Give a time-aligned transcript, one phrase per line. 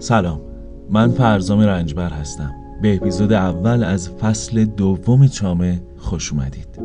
[0.00, 0.40] سلام.
[0.90, 2.50] من فرزام رنجبر هستم.
[2.82, 6.80] به اپیزود اول از فصل دوم چامه خوش اومدید.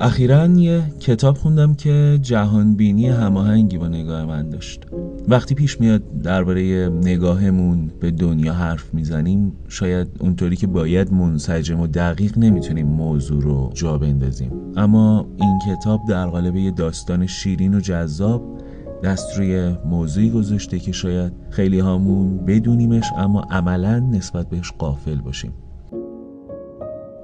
[0.00, 4.86] اخیرا یه کتاب خوندم که جهانبینی هماهنگی با نگاه من داشت.
[5.28, 11.86] وقتی پیش میاد درباره نگاهمون به دنیا حرف می‌زنیم شاید اونطوری که باید منسجم و
[11.86, 14.52] دقیق نمی‌تونیم موضوع رو جا بندازیم.
[14.76, 18.55] اما این کتاب در قالب یه داستان شیرین و جذاب
[19.02, 25.52] دست روی موضوعی گذاشته که شاید خیلی هامون بدونیمش اما عملا نسبت بهش قافل باشیم.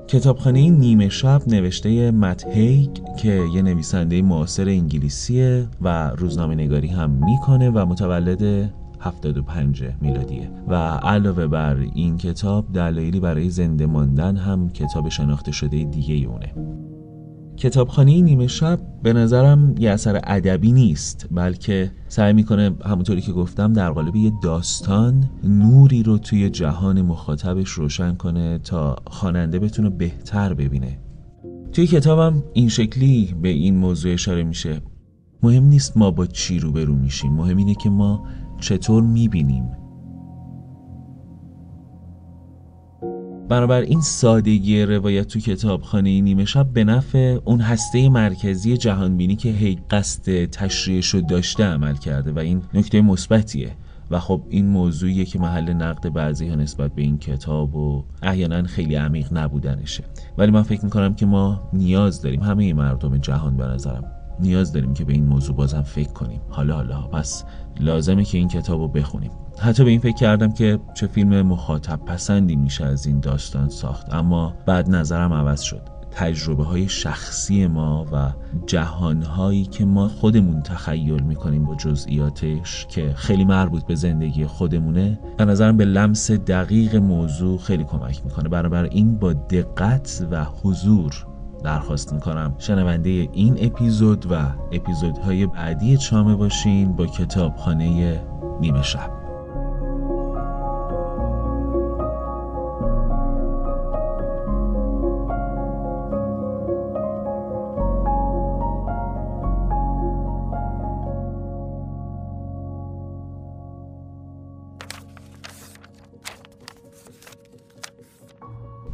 [0.09, 7.11] کتابخانه نیمه شب نوشته مت هیگ که یه نویسنده معاصر انگلیسیه و روزنامه نگاری هم
[7.11, 10.51] می‌کنه و متولد 75 میلادیه.
[10.69, 16.53] و علاوه بر این کتاب دلایلی برای زنده ماندن هم کتاب شناخته شده دیگه اونه.
[17.63, 23.73] کتابخانه نیمه شب به نظرم یه اثر ادبی نیست بلکه سعی می‌کنه همونطوری که گفتم
[23.73, 30.55] در قالب یه داستان نوری رو توی جهان مخاطبش روشن کنه تا خواننده بتونه بهتر
[30.55, 30.99] ببینه.
[31.73, 34.81] توی کتابم این شکلی به این موضوع اشاره میشه.
[35.43, 38.27] مهم نیست ما با چی روبرو میشیم مهم اینه که ما
[38.61, 39.82] چطور می‌بینیم.
[43.53, 49.79] بنابراین سادگی روایت تو کتابخانه نیمه شب به نفع اون هسته مرکزی جهانبینی که هی
[49.91, 53.77] قصد تشریحش رو داشته عمل کرده و این نکته مثبتیه.
[54.11, 58.63] و خب این موضوعیه که محل نقد بعضی ها نسبت به این کتاب و احیانا
[58.63, 60.05] خیلی عمیق نبودنشه.
[60.39, 64.95] ولی من فکر می‌کنم که ما نیاز داریم همه مردم جهان به نظرم نیاز داریم
[64.95, 66.41] که به این موضوع بازم فکر کنیم.
[66.49, 67.01] حالا حالا.
[67.01, 67.45] پس
[67.81, 69.31] لازمه که این کتاب رو بخونیم.
[69.59, 74.15] حتی به این فکر کردم که چه فیلم مخاطب پسندی میشه از این داستان ساخت.
[74.15, 75.93] اما بعد نظرم عوض شد.
[76.15, 78.33] تجربه های شخصی ما و
[78.67, 85.19] جهان هایی که ما خودمون تخیل می‌کنیم با جزئیاتش که خیلی مربوط به زندگی خودمونه
[85.37, 88.49] به نظرم به لمس دقیق موضوع خیلی کمک می‌کنه.
[88.49, 91.27] برابر این با دقت و حضور
[91.65, 92.55] درخواست می‌کنم.
[92.59, 94.35] شنونده این اپیزود و
[94.73, 98.23] اپیزودهای بعدی چامه باشین با کتابخانه
[98.61, 99.11] نیمه شب.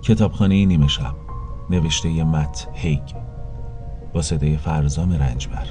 [0.03, 1.28] کتابخانه نیمه شب.
[1.71, 3.03] نوشته مت هیگ
[4.13, 5.67] با صدای فرزام رنجبر.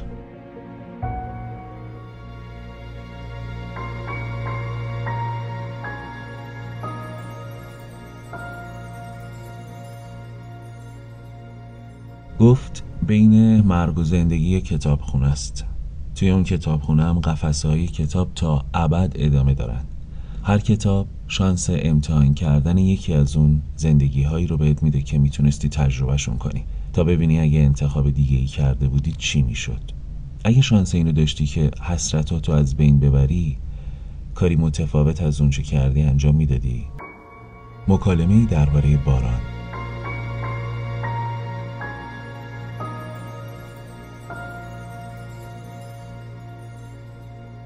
[12.40, 15.66] گفت بین مرگ و زندگی کتابخونه است.
[16.16, 19.84] توی اون کتابخونه هم قفسه کتاب تا ابد ادامه دارن.
[20.44, 25.70] هر کتاب شانس امتحان کردن یکی از اون زندگی هایی رو بهت میده که می‌تونستی
[25.70, 26.64] تجربهشون کنی.
[26.94, 29.82] تا ببینی اگه انتخاب دیگه ای کرده بودی چی می‌شد.
[30.44, 33.58] اگه شانس اینو داشتی که حسرتاتو از بین ببری
[34.36, 36.84] کاری متفاوت از اونچه کردی انجام می‌دادی.
[37.88, 39.57] مکالمه درباره باران.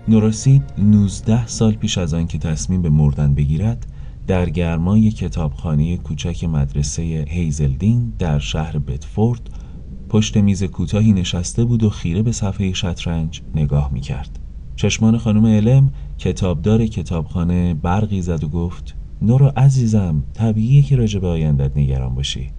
[0.07, 3.87] نوراسید 19 سال پیش از آنکه تصمیم به مردن بگیرد
[4.27, 9.49] در گرمای کتابخانه کوچک مدرسه هیزلدین در شهر بتفورد
[10.09, 14.39] پشت میز کوتاهی نشسته بود و خیره به صفحه شطرنج نگاه می‌کرد.
[14.75, 21.27] چشمان خانم علم کتابدار کتابخانه برقی زد و گفت نورا عزیزم طبیعیه که راجع به
[21.27, 22.51] آیندت نگران باشی.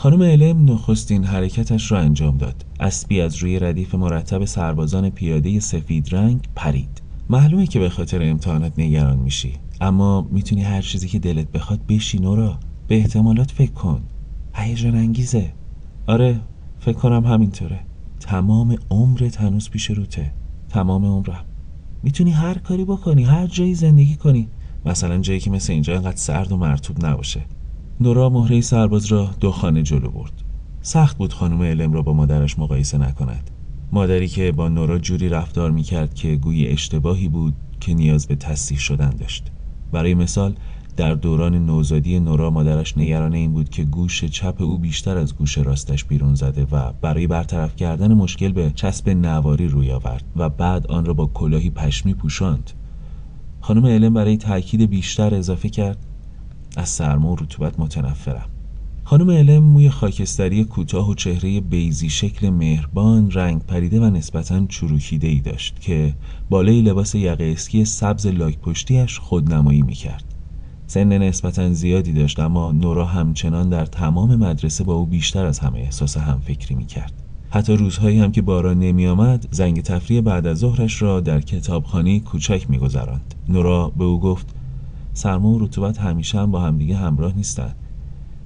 [0.00, 2.64] خانم علم نخستین حرکتش را انجام داد.
[2.80, 7.02] اسبی از روی ردیف مرتب سربازان پیاده سفید رنگ پرید.
[7.30, 9.52] معلومه که به خاطر امتحانات نگران میشی.
[9.80, 12.58] اما می‌تونی هر چیزی که دلت بخواد بشی نورا.
[12.88, 14.02] به احتمالات فکر کن.
[14.54, 15.52] هیجان انگیزه.
[16.06, 16.40] آره
[16.78, 17.80] فکر کنم همینطوره.
[18.20, 20.32] تمام عمرت هنوز پیش روته.
[20.68, 21.44] تمام عمرم.
[22.02, 24.48] می‌تونی هر کاری بکنی هر جایی زندگی کنی.
[24.86, 27.40] مثلا جایی که مثل اینجا انقدر سرد و مرتوب نباشه.
[28.02, 30.32] نورا مهره سرباز را دو خانه جلو برد.
[30.82, 33.50] سخت بود خانم علم را با مادرش مقایسه نکند.
[33.92, 38.78] مادری که با نورا جوری رفتار می‌کرد که گوی اشتباهی بود که نیاز به تصحیح
[38.78, 39.50] شدن داشت.
[39.92, 40.54] برای مثال
[40.96, 45.58] در دوران نوزادی نورا مادرش نگران این بود که گوش چپ او بیشتر از گوش
[45.58, 50.86] راستش بیرون زده و برای برطرف کردن مشکل به چسب نواری روی آورد و بعد
[50.86, 52.70] آن را با کلاهی پشمی پوشاند.
[53.60, 56.06] خانم علم برای تاکید بیشتر اضافه کرد
[56.76, 58.46] از سرما و رطوبت متنفرم.
[59.04, 65.28] خانم الم موی خاکستری کوتاه و چهره بیزی شکل مهربان رنگ پریده و نسبتا چروکیده
[65.28, 66.14] ای داشت که
[66.50, 70.24] بالای لباس یقه اسکی سبز لاک پشتیش خودنمایی می‌کرد.
[70.86, 75.78] سن نسبتا زیادی داشت اما نورا همچنان در تمام مدرسه با او بیشتر از همه
[75.78, 77.12] احساس همفکری می‌کرد.
[77.50, 82.20] حتی روزهایی هم که باران نمی آمد زنگ تفریح بعد از ظهرش را در کتابخانه
[82.20, 83.34] کوچک میگذراند.
[83.48, 84.54] نورا به او گفت
[85.12, 87.76] سرما و رطوبت همیشه هم با همدیگه همراه نیستند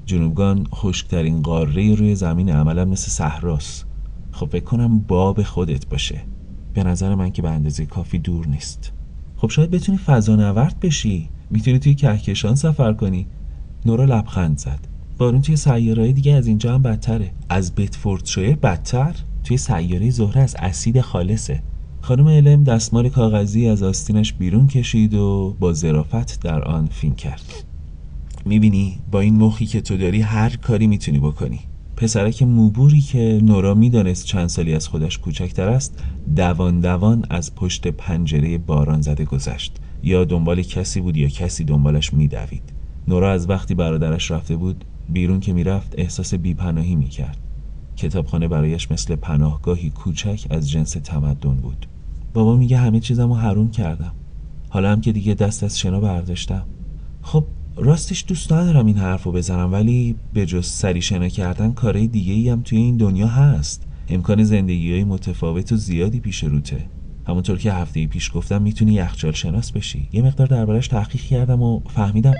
[0.06, 3.86] جنوبگان خشکترین قاره روی زمین عملا مثل صحراست.
[4.32, 6.20] خب فکر کنم باب خودت باشه.
[6.74, 8.92] به نظر من که به اندازه کافی دور نیست.
[9.36, 11.28] خب شاید بتونی فضا نورد بشی.
[11.50, 13.26] می‌تونی توی کهکشان سفر کنی.
[13.86, 14.88] نورا لبخند زد.
[15.18, 17.30] بارون توی سیارهای دیگه از اینجا هم بدتره.
[17.48, 19.14] از بتفوردشایر بدتر.
[19.44, 21.62] توی سیاره زهره از اسید خالصه.
[22.04, 27.64] خانم علم دستمال کاغذی از آستینش بیرون کشید و با ظرافت در آن فین کرد.
[28.44, 31.60] می‌بینی با این مخی که تو داری هر کاری می‌تونی بکنی.
[31.96, 36.04] پسرک موبوری که نورا می‌دانست چند سالی از خودش کوچکتر است
[36.36, 39.76] دوان دوان از پشت پنجره باران زده گذشت.
[40.02, 42.72] یا دنبال کسی بود یا کسی دنبالش میدوید.
[43.08, 47.38] نورا از وقتی برادرش رفته بود بیرون که می‌رفت احساس بیپناهی می‌کرد.
[47.96, 51.86] کتابخانه برایش مثل پناهگاهی کوچک از جنس تمدن بود.
[52.34, 54.12] بابا میگه همه چیزم رو حروم کردم.
[54.68, 56.66] حالا هم که دیگه دست از شنا برداشتم.
[57.22, 57.44] خب
[57.76, 62.32] راستش دوست ندارم این حرف رو بزنم ولی به جز سری شنا کردن کارهای دیگه
[62.32, 63.86] ای هم توی این دنیا هست.
[64.08, 66.86] امکان زندگی های متفاوت و زیادی پیش روته.
[67.26, 70.08] همونطور که هفته پیش گفتم می‌تونی یخچال شناس بشی.
[70.12, 72.34] یه مقدار دربارش تحقیق کردم و فهمیدم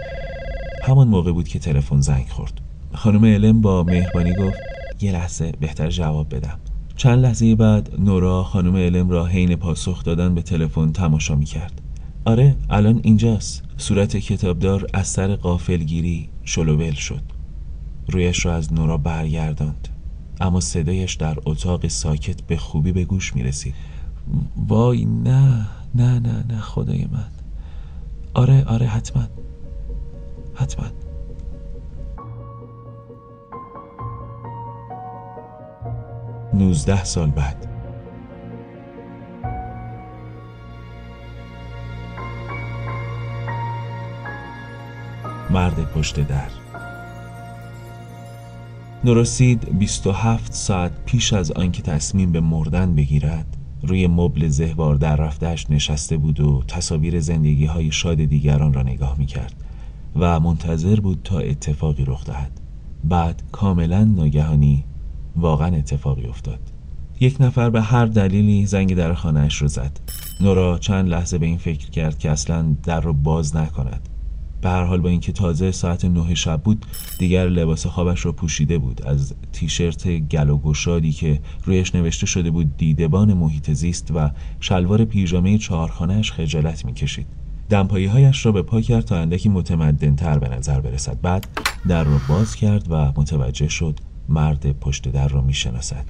[0.82, 2.61] همان موقع بود که تلفن زنگ خورد.
[2.93, 4.58] خانم علم با مهربانی گفت
[5.00, 6.58] یه لحظه بهتر جواب بدم.
[6.96, 11.81] چند لحظه بعد نورا خانم علم را حین پاسخ دادن به تلفن تماشا می‌کرد.
[12.25, 13.62] آره الان اینجاست.
[13.76, 17.23] صورت کتابدار از سر قافلگیری شلوول شد.
[18.08, 19.88] رویش را از نورا برگرداند.
[20.41, 23.75] اما صدایش در اتاق ساکت به خوبی به گوش می رسید
[24.69, 27.29] وای نه نه نه نه خدای من.
[28.35, 29.23] آره آره حتما.
[30.55, 30.87] حتما.
[36.55, 37.67] نوزده سال بعد.
[45.51, 46.49] مرد پشت در.
[49.05, 55.67] نورسید 27 ساعت پیش از آنکه تصمیم به مردن بگیرد روی مبل زهوار در رفتهش
[55.71, 59.55] نشسته بود و تصاویر زندگی های شاد دیگران را نگاه می کرد
[60.17, 62.61] و منتظر بود تا اتفاقی رخ دهد.
[63.05, 64.85] بعد کاملا ناگهانی
[65.36, 66.60] واقعا اتفاقی افتاد.
[67.20, 70.00] یک نفر به هر دلیلی زنگ در خانهاش رو زد.
[70.40, 74.08] نورا چند لحظه به این فکر کرد که اصلا در رو باز نکند.
[74.60, 76.86] به هر حال با اینکه تازه ساعت نه شب بود
[77.19, 79.06] دیگر لباس خوابش را پوشیده بود.
[79.06, 85.04] از تیشرت گل و گشادی که رویش نوشته شده بود دیدبان محیط زیست و شلوار
[85.04, 87.26] پیژامه چهارخانهاش خجالت می‌کشید.
[87.69, 91.20] دمپایی هایش را به پا کرد تا اندکی متمدن تر به نظر برسد.
[91.20, 91.46] بعد
[91.88, 96.05] در را باز کرد و متوجه شد مرد پشت در را می‌شناسد.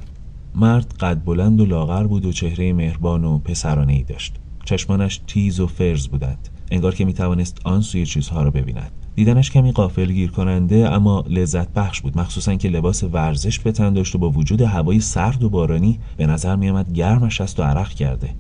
[0.54, 4.34] مرد قد بلند و لاغر بود و چهره مهربان و پسرانه ای داشت.
[4.64, 6.48] چشمانش تیز و فرز بودند.
[6.70, 8.90] انگار که می‌توانست آن سوی چیزها را ببیند.
[9.14, 12.18] دیدنش کمی قافل گیر کننده اما لذت بخش بود.
[12.18, 16.26] مخصوصا که لباس ورزش به تن داشت و با وجود هوای سرد و بارانی به
[16.26, 18.30] نظر میآمد گرمش است و عرق کرده.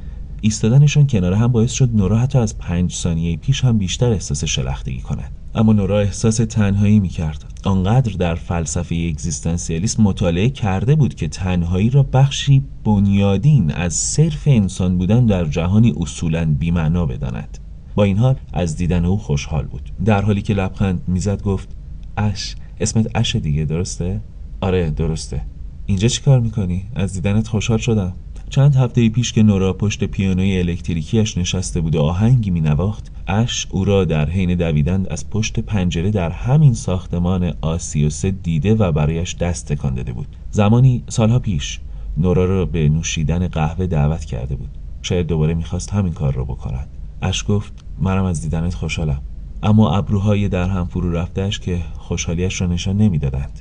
[0.44, 5.00] ایستادنشان کنار هم باعث شد نورا حتی از پنج ثانیه پیش هم بیشتر احساس شلختگی
[5.00, 5.30] کند.
[5.54, 7.44] اما نورا احساس تنهایی می‌کرد.
[7.64, 14.98] آنقدر در فلسفه اگزیستانسیالیسم مطالعه کرده بود که تنهایی را بخشی بنیادین از صرف انسان
[14.98, 17.58] بودن در جهانی اصولا بیمعنا بداند.
[17.94, 19.90] با این حال از دیدن او خوشحال بود.
[20.04, 21.68] در حالی که لبخند می‌زد گفت
[22.16, 24.20] اش اسمت اش دیگه درسته؟
[24.60, 25.40] آره درسته.
[25.86, 28.12] اینجا چی کار می‌کنی؟ از دیدنت خوشحال شدم.
[28.54, 33.66] چند هفته پیش که نورا پشت پیانوی الکتریکیش نشسته بود و آهنگی می نواخت اش
[33.70, 39.36] او را در حین دویدن از پشت پنجره در همین ساختمان آسیوسه دیده و برایش
[39.36, 40.26] دست تکان داده بود.
[40.50, 41.80] زمانی سالها پیش
[42.16, 44.70] نورا را به نوشیدن قهوه دعوت کرده بود.
[45.02, 46.88] شاید دوباره می‌خواست همین کار را بکند.
[47.22, 49.22] اش گفت منم از دیدنت خوشحالم.
[49.62, 53.60] اما ابروهای در هم فرو رفتهش که خوشحالیش را نشان نمی‌دادند.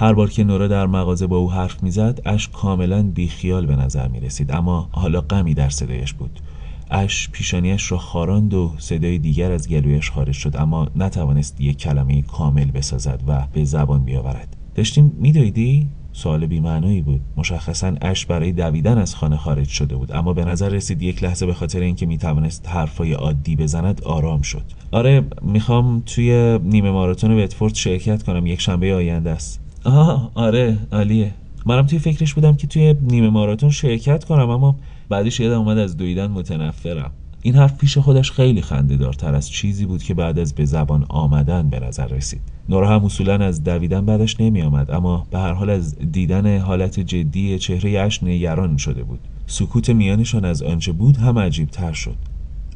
[0.00, 4.08] هر بار که نورا در مغازه با او حرف می‌زد اش کاملا بیخیال به نظر
[4.08, 6.40] می رسید اما حالا غمی در صدایش بود.
[6.90, 12.22] اش پیشانیش را خاراند و صدای دیگر از گلویش خارج شد اما نتوانست یک کلمه
[12.22, 14.56] کامل بسازد و به زبان بیاورد.
[14.74, 17.20] داشتیم میدویدی سوال بیمعنایی بود.
[17.36, 21.46] مشخصا اش برای دویدن از خانه خارج شده بود اما به نظر رسید یک لحظه
[21.46, 24.64] به خاطر اینکه می‌توانست حرفای عادی بزند آرام شد.
[24.92, 28.46] آره می‌خوام توی نیمه ماراتون وتفورد شرکت کنم.
[28.46, 29.59] یک شنبه آینده است.
[29.84, 31.34] آه آره عالیه.
[31.66, 34.76] منم توی فکرش بودم که توی نیمه ماراتون شرکت کنم اما
[35.08, 37.10] بعدش یادم اومد از دویدن متنفرم.
[37.42, 41.06] این حرف پیش خودش خیلی خنده دارتر از چیزی بود که بعد از به زبان
[41.08, 42.40] آمدن به نظر رسید.
[42.68, 47.00] نورا هم اصولا از دویدن بعدش نمی آمد اما به هر حال از دیدن حالت
[47.00, 49.20] جدی چهره اش نگران شده بود.
[49.46, 52.16] سکوت میانشان از آنچه بود هم عجیب تر شد.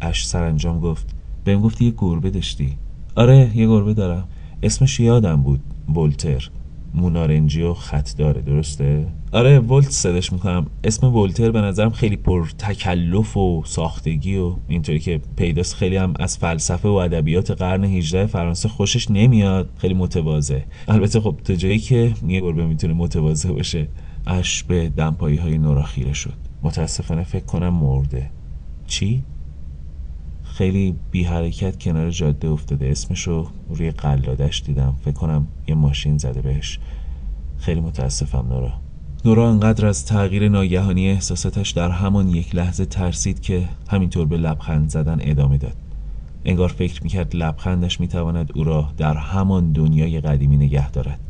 [0.00, 2.76] اش سرانجام گفت بهم گفتی یه گربه داشتی.
[3.16, 4.24] آره یه گربه دارم.
[4.62, 5.60] اسمش یادم بود
[5.94, 6.50] ولتر.
[6.94, 10.66] مونارنجی و خط داره درسته؟ آره ولت صدش می‌کنم.
[10.84, 15.74] اسم ولتر به نظرم خیلی پر تکلف و ساختگی و اینطوری که پیداست.
[15.74, 19.70] خیلی هم از فلسفه و ادبیات قرن 18 فرانسه خوشش نمیاد.
[19.78, 20.60] خیلی متواضع.
[20.88, 23.88] البته خب تا جایی که یه گربه می‌تونه متواضع باشه.
[24.26, 26.34] اش به دمپایی های نورا خیره شد.
[26.62, 28.30] متاسفانه فکر کنم مرده.
[28.86, 29.22] چی؟
[30.54, 32.86] خیلی بی حرکت کنار جاده افتاده.
[32.86, 34.94] اسمشو روی قلادش دیدم.
[35.04, 36.78] فکر کنم یه ماشین زده بهش.
[37.58, 38.72] خیلی متاسفم نورا.
[39.24, 44.88] نورا انقدر از تغییر ناگهانی احساساتش در همان یک لحظه ترسید که همینطور به لبخند
[44.90, 45.76] زدن ادامه داد.
[46.44, 51.20] انگار فکر می‌کرد لبخندش می‌تواند او را در همان دنیای قدیمی نگه دارد.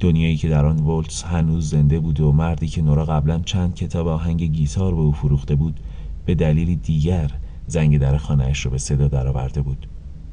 [0.00, 4.08] دنیایی که در آن ولتس هنوز زنده بود و مردی که نورا قبلا چند کتاب
[4.08, 5.80] آهنگ گیتار به او فروخته بود
[6.26, 7.30] به دلیلی دیگر
[7.66, 9.86] زنگ در خانهاش رو به صدا درآورده بود.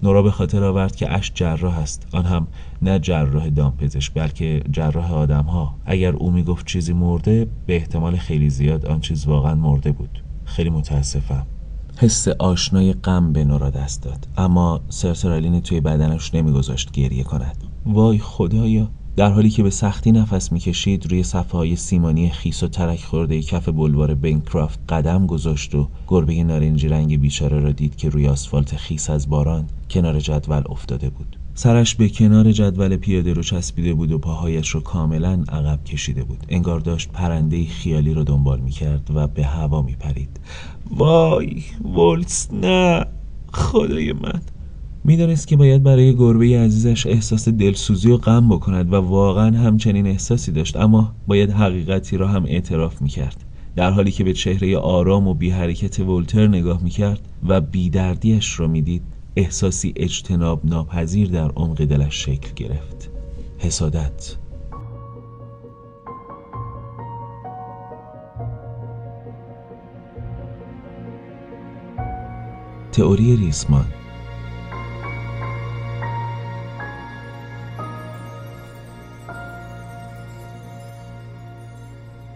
[0.03, 2.07] نورا به خاطر آورد که اش جراح است.
[2.11, 2.47] آن هم
[2.81, 8.49] نه جراح دامپزشک بلکه جراح آدم ها اگر او می‌گفت چیزی مرده به احتمال خیلی
[8.49, 10.23] زیاد آن چیز واقعا مرده بود.
[10.45, 11.47] خیلی متاسفم.
[11.97, 14.27] حس آشنای غم به نورا دست داد.
[14.37, 17.63] اما سرسرالین توی بدنش نمیگذاشت گریه کند.
[17.85, 18.87] وای خدایا.
[19.15, 23.41] در حالی که به سختی نفس می‌کشید روی صفحه های سیمانی خیس و ترک خورده
[23.41, 28.75] کف بلوار بنکرافت قدم گذاشت و گربه نارنجی رنگ بیچاره را دید که روی آسفالت
[28.75, 31.37] خیس از باران کنار جدول افتاده بود.
[31.55, 36.45] سرش به کنار جدول پیاده رو چسبیده بود و پاهایش رو کاملا عقب کشیده بود.
[36.49, 40.39] انگار داشت پرنده خیالی رو دنبال می‌کرد و به هوا میپرید.
[40.91, 41.63] وای
[41.97, 43.05] ولتس نه
[43.53, 44.41] خدای من.
[45.03, 50.51] می‌دانست که باید برای گربه عزیزش احساس دلسوزی و غم بکند و واقعا همچنین احساسی
[50.51, 53.43] داشت اما باید حقیقتی را هم اعتراف می‌کرد.
[53.75, 58.67] در حالی که به چهره آرام و بی حرکت ولتر نگاه می‌کرد و بیدردیش را
[58.67, 59.01] می‌دید
[59.35, 63.09] احساسی اجتناب ناپذیر در عمق دلش شکل گرفت.
[63.57, 64.35] حسادت.
[72.91, 73.85] تئوری ریسمان.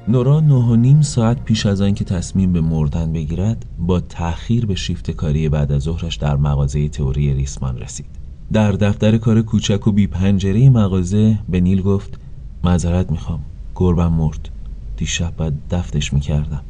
[0.08, 4.76] نورا نه و نیم ساعت پیش از آنکه تصمیم به مردن بگیرد با تأخیر به
[4.76, 8.06] شیفت کاری بعد از ظهرش در مغازه تئوری ریسمان رسید.
[8.54, 12.20] در دفتر کار کوچک و بی پنجره مغازه به نیل گفت
[12.64, 13.40] معذرت می‌خوام
[13.76, 14.50] گربم مرد.
[14.98, 16.62] دیشب باید دفنش می‌کردم.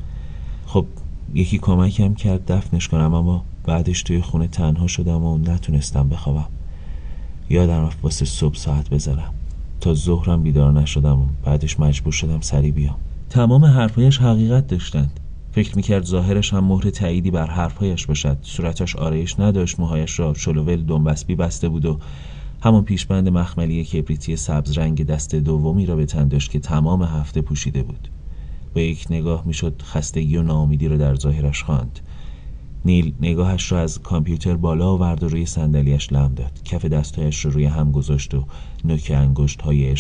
[0.66, 0.86] خب
[1.34, 6.48] یکی کمکم کرد دفنش کنم اما بعدش توی خونه تنها شدم و نتونستم بخوابم.
[7.50, 9.34] یادم رفت واسه صبح ساعت بذارم.
[9.82, 12.96] تا ظهرم بیدار نشدم بعدش مجبور شدم سری بیام.
[13.36, 15.20] تمام حرفهایش حقیقت داشتند.
[15.52, 18.38] فکر می‌کرد ظاهرش هم مهر تاییدی بر حرفهایش باشد.
[18.42, 19.80] صورتش آرایش نداشت.
[19.80, 22.00] موهایش را شلوول دنبسبی بسته بود و
[22.64, 27.42] همان پیشبند مخملی کبریتی سبز رنگ دست دومی را به تن داشت که تمام هفته
[27.42, 28.08] پوشیده بود.
[28.76, 32.00] با یک نگاه می‌شد خستگی و ناامیدی را در ظاهرش خواند.
[32.86, 36.64] نیل نگاهش را از کامپیوتر بالا آورد و روی صندلیاش لم داد.
[36.66, 38.46] کف دستهایش را روی هم گذاشت و
[38.84, 39.96] نوک انگشت های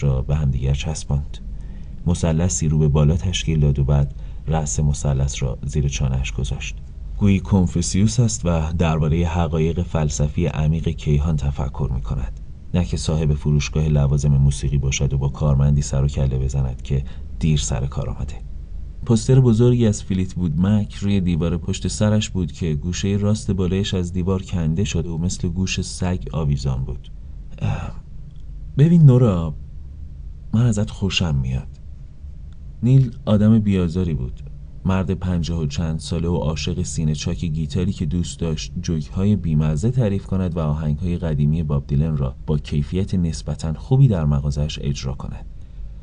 [0.00, 1.38] را به همدیگر چسباند.
[2.08, 4.14] مثلثی رو به بالا تشکیل داد و بعد
[4.46, 6.76] رأس مثلث را زیر چانهش گذاشت.
[7.18, 12.40] گویی کنفوسیوس است و درباره حقایق فلسفی عمیق کیهان تفکر می کند
[12.74, 17.04] نه که صاحب فروشگاه لوازم موسیقی باشد و با کارمندی سر و کله بزند که
[17.38, 18.34] دیر سر کار آمده.
[19.06, 23.94] پستر بزرگی از فلیت بود مک روی دیوار پشت سرش بود که گوشه راست بالایش
[23.94, 27.10] از دیوار کنده شده و مثل گوش سگ آویزان بود.
[28.78, 29.54] ببین نورا
[30.52, 31.68] من ازت خوشم میاد.
[32.82, 34.40] نیل آدم بیازاری بود.
[34.84, 39.36] مرد پنجاه و چند ساله و عاشق سینه چاک گیتاری که دوست داشت جوک های
[39.36, 44.24] بیمزه تعریف کند و آهنگ های قدیمی باب دیلن را با کیفیت نسبتا خوبی در
[44.24, 45.46] مغازش اجرا کند.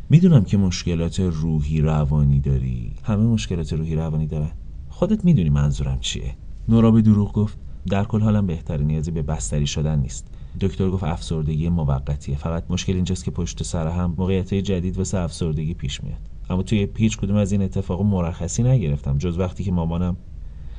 [0.09, 2.93] می‌دونم که مشکلات روحی روانی داری.
[3.03, 4.51] همه مشکلات روحی روانی دارن.
[4.89, 6.35] خودت می‌دونی منظورم چیه.
[6.69, 7.57] نورا به دروغ گفت
[7.89, 10.27] در کل حالم بهتر نیازی به بستری شدن نیست.
[10.61, 12.37] دکتر گفت افسردگی موقتیه.
[12.37, 16.19] فقط مشکل اینجاست که پشت سر هم موقعیت جدید واسه افسردگی پیش میاد.
[16.49, 19.17] اما توی هیچ کدوم از این اتفاق مرخصی نگرفتم.
[19.17, 20.17] جز وقتی که مامانم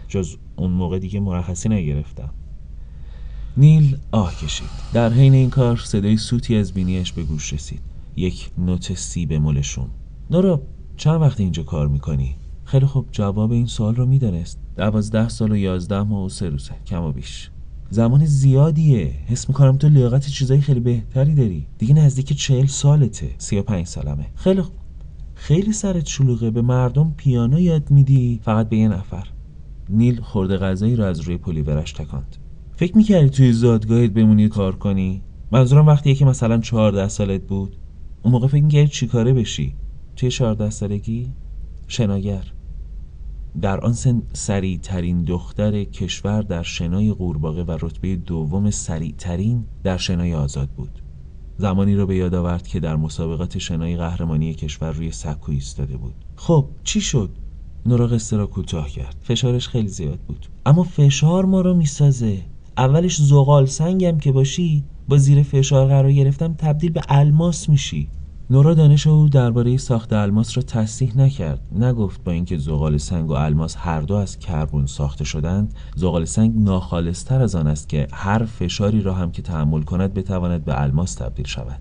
[0.09, 2.31] جز اون موقع دیگه مرخصی نگرفتم.
[3.57, 4.69] نیل آه کشید.
[4.93, 7.81] در حین این کار صدای سوتی از بینیش به گوش رسید.
[8.17, 9.87] یک نوت سی به ملشون
[10.31, 10.63] نورا
[10.97, 13.09] چند وقت اینجا کار می‌کنی؟ خیلی خوب.
[13.13, 14.59] جواب این سوال رو می‌دانست.
[14.77, 16.75] دوازده سال و یازده ماه و سه روزه.
[16.87, 17.51] کم و بیش.
[17.91, 19.15] زمان زیادیه.
[19.27, 21.67] حس می‌کنم تو لیاقت چیزایی خیلی بهتری داری.
[21.79, 23.31] دیگه نزدیک چهل سالته.
[23.39, 24.27] سی و پنج سالمه.
[24.35, 24.75] خیلی خوب.
[25.35, 26.51] خیلی سرت شلوغه.
[26.51, 28.41] به مردم پیانو یاد میدی.
[28.43, 29.27] فقط به یه نفر.
[29.89, 32.37] نیل خورده غذایی رو از روی پلیورش تکاند.
[32.77, 37.77] فکر می‌کردی توی زادگاهت بمونی کار کنی؟ منظورم وقتیه که مثلا چهارده سالت بود.
[38.23, 39.75] اون موقع فکر می‌کردی چیکاره بشی؟
[40.17, 41.31] توی چهارده سالگی؟
[41.89, 42.53] شناگر.
[43.61, 49.65] در آن سن سریع ترین دختر کشور در شنای قورباغه و رتبه دوم سریع ترین
[49.83, 51.03] در شنای آزاد بود.
[51.59, 56.15] زمانی را به یاد آورد که در مسابقات شنای قهرمانی کشور روی سکو ایستاده بود.
[56.37, 57.31] خب چی شد؟
[57.87, 59.17] نورا قصه را کوتاه کرد.
[59.23, 60.47] فشارش خیلی زیاد بود.
[60.67, 62.43] اما فشار ما رو می‌سازه.
[62.77, 68.09] اولش زغال سنگم که باشی با زیر فشار قرار گرفتم تبدیل به الماس میشی.
[68.51, 71.61] نورا دانش او درباره ساخت الماس را تصحیح نکرد.
[71.73, 76.53] نگفت با اینکه زغال سنگ و الماس هر دو از کربن ساخته شدند زغال سنگ
[76.57, 81.15] ناخالصتر از آن است که هر فشاری را هم که تحمل کند بتواند به الماس
[81.15, 81.81] تبدیل شود.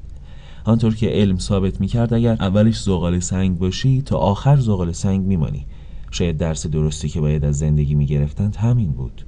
[0.65, 5.67] آنطور که علم ثابت می‌کرد اگر اولش زغال سنگ باشی تا آخر زغال سنگ میمانی.
[6.12, 9.25] شاید درس درستی که باید از زندگی می‌گرفتند همین بود.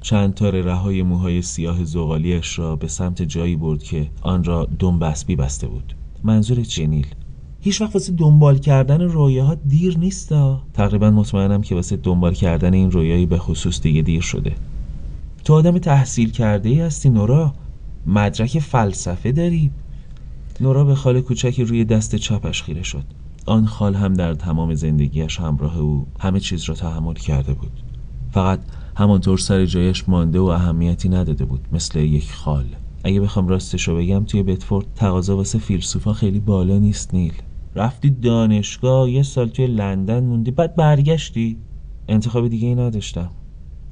[0.00, 4.98] چند تار رهای موهای سیاه زغالیش را به سمت جایی برد که آن را دم
[4.98, 5.94] بسبی بسته بود.
[6.24, 7.06] منظور جنیل.
[7.60, 10.34] هیچ وقت واسه دنبال کردن رویاها دیر نیست
[10.74, 14.52] تقریبا مطمئنم که واسه دنبال کردن این رویایی به خصوص دیگه دیر شده.
[15.44, 17.54] تو آدم تحصیل کرده ای هستی نورا.
[18.06, 19.70] مدرک فلسفه داری.
[20.60, 23.04] نورا به خال کوچکی روی دست چپش خیره شد.
[23.46, 27.72] آن خال هم در تمام زندگیش همراه او همه چیز را تحمل کرده بود.
[28.30, 28.60] فقط
[28.96, 32.64] همانطور سر جایش مانده و اهمیتی نداده بود مثل یک خال.
[33.04, 37.32] اگه بخوام راستشو بگم توی بتفورد تقاضا واسه فیلسوفا خیلی بالا نیست نیل.
[37.74, 41.58] رفتی دانشگاه یه سال توی لندن موندی بعد برگشتی.
[42.08, 43.30] انتخاب دیگه ای نداشتم.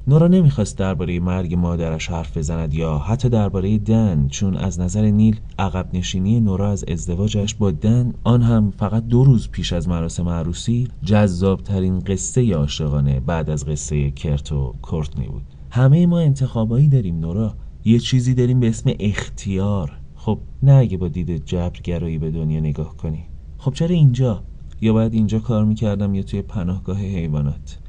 [0.07, 5.39] نورا نمی‌خواست درباره مرگ مادرش حرف بزند یا حتی درباره دن چون از نظر نیل
[5.59, 10.29] عقب نشینی نورا از ازدواجش با دن آن هم فقط دو روز پیش از مراسم
[10.29, 15.43] عروسی جذاب ترین قصه عاشقانه بعد از قصه کرت و کورتنی بود.
[15.71, 17.53] همه ما انتخابایی داریم نورا.
[17.87, 19.91] یه چیزی داریم به اسم اختیار.
[20.15, 23.23] خب نه اگه با دید جبرگرایی به دنیا نگاه کنی.
[23.57, 24.43] خب چرا اینجا؟
[24.81, 27.79] یا باید اینجا کار می‌کردم یا توی پناهگاه حیوانات؟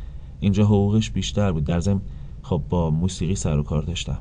[0.40, 1.64] اینجا حقوقش بیشتر بود.
[1.64, 2.00] در ضمن
[2.42, 4.18] خب با موسیقی سر و کار داشتم.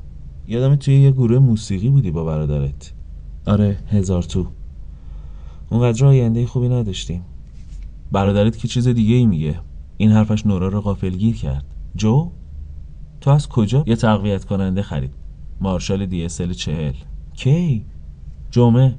[0.48, 2.92] یادم توی یه گروه موسیقی بودی با برادرت.
[3.46, 4.46] آره هزار تو.
[5.70, 7.22] اونقدر آینده خوبی نداشتیم.
[8.12, 9.60] برادرت که چیز دیگه ای میگه.
[9.96, 11.64] این حرفش نورا رو غافلگیر کرد.
[11.96, 12.30] جو
[13.20, 15.17] تو از کجا یه تقویت کننده خرید؟
[15.60, 16.92] مارشال دی چهل.
[17.34, 17.84] کی؟
[18.50, 18.94] جمعه.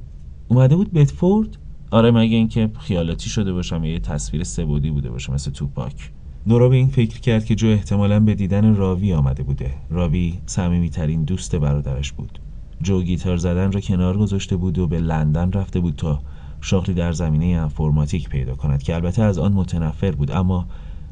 [0.48, 1.58] اومده بود بتفورد
[1.90, 6.10] آره مگه اینکه خیالاتی شده باشم یه تصویر سبودی بوده باشه مثل توپاک.
[6.46, 9.74] نورا به این فکر کرد که جو احتمالا به دیدن راوی آمده بوده.
[9.90, 12.38] راوی صمیمیترین دوست برادرش بود.
[12.82, 16.20] جو گیتار زدن را کنار گذاشته بود و به لندن رفته بود تا
[16.60, 20.30] شغلی در زمینه انفرماتیک پیدا کند که البته از آن متنفر بود.
[20.30, 20.66] اما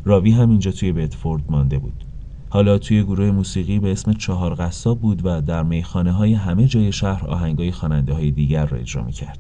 [0.05, 2.05] راوی هم اینجا توی بتفورد مانده بود.
[2.51, 6.93] حالا توی گروه موسیقی به اسم چهار قصاب بود و در میخانه های همه جای
[6.93, 9.39] شهر آهنگای خواننده های دیگر را اجرا می‌کرد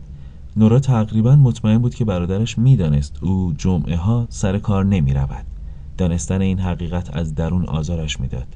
[0.56, 5.44] نورا تقریبا مطمئن بود که برادرش می‌دانست او جمعه ها سر کار نمی رود.
[5.98, 8.46] دانستن این حقیقت از درون آزارش می‌داد.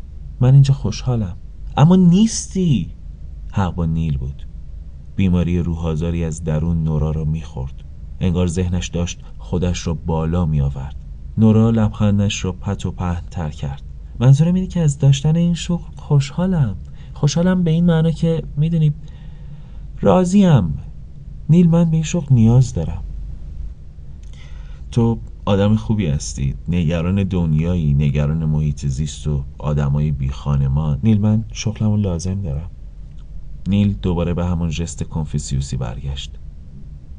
[0.41, 1.37] من اینجا خوشحالم.
[1.77, 2.91] اما نیستی.
[3.53, 4.47] حق با نیل بود.
[5.17, 7.75] بیماری روحازاری از درون نورا را می‌خورد.
[8.21, 10.97] انگار ذهنش داشت خودش را بالا می آورد.
[11.39, 13.83] نورا لبخندش را پت و پهن تر کرد.
[14.23, 16.77] منظورم اینه که از داشتن این شغل خوشحالم.
[17.15, 18.93] خوشحالم به این معنا که می‌دونی
[20.01, 20.75] راضیم.
[21.49, 23.03] نیل من به این شغل نیاز دارم.
[24.91, 26.55] تو آدم خوبی هستی.
[26.69, 32.71] نگران دنیایی نگران محیط زیست و آدمای بی خانمان نیل من شغلمو لازم دارم.
[33.69, 36.31] نیل دوباره به همون جست کنفیسیوسی برگشت.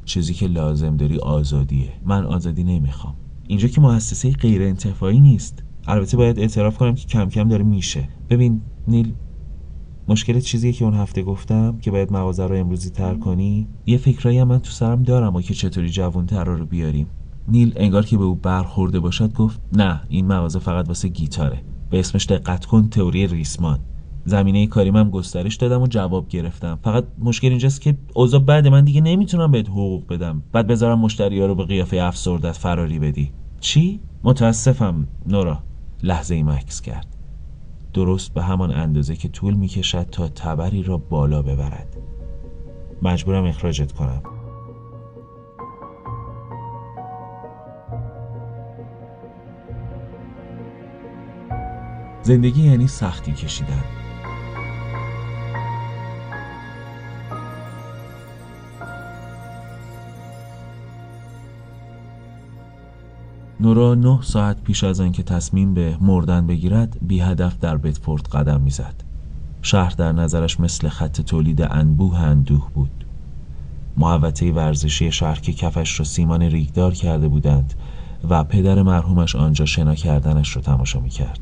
[0.04, 1.92] چیزی که لازم داری آزادیه.
[2.04, 3.14] من آزادی نمی‌خوام.
[3.46, 5.62] اینجا که مؤسسه غیر انتفاعی نیست.
[5.86, 8.08] البته باید اعتراف کنم که کم کم داره میشه.
[8.30, 9.14] ببین نیل
[10.08, 13.68] مشکل چیزیه که اون هفته گفتم که باید مغازه رو امروزی تر کنی.
[13.86, 17.06] یه فکرایی هم من تو سرم دارم و که چطوری جوون تر رو بیاریم.
[17.48, 21.62] نیل انگار که به او برخورده باشد گفت نه این مغازه فقط واسه گیتاره.
[21.90, 23.78] به اسمش دقت کن تئوری ریسمان.
[24.24, 26.78] زمینه کاریم هم گسترش دادم و جواب گرفتم.
[26.82, 30.42] فقط مشکل اینجاست که اوضاع بعد من دیگه نمی‌تونم بهت حقوق بدم.
[30.52, 33.32] بعد بذارم مشتری ها رو به قیافه افسردت فراری بدی.
[33.60, 35.58] چی؟ متاسفم نورا.
[36.04, 37.06] لحظه ای مکس کرد.
[37.94, 41.96] درست به همان اندازه که طول می کشد تا تبری را بالا ببرد.
[43.02, 44.22] مجبورم اخراجت کنم.
[52.22, 54.03] زندگی یعنی سختی کشیدن.
[63.64, 68.60] نورا نه ساعت پیش از آنکه تصمیم به مردن بگیرد بی هدف در بتفورد قدم
[68.60, 68.94] می‌زد.
[69.62, 73.04] شهر در نظرش مثل خط تولید انبوه اندوه بود.
[73.96, 77.74] محوطه ورزشی شهر که کفش را سیمان ریگدار کرده بودند
[78.28, 81.40] و پدر مرحومش آنجا شنا کردنش را تماشا می کرد.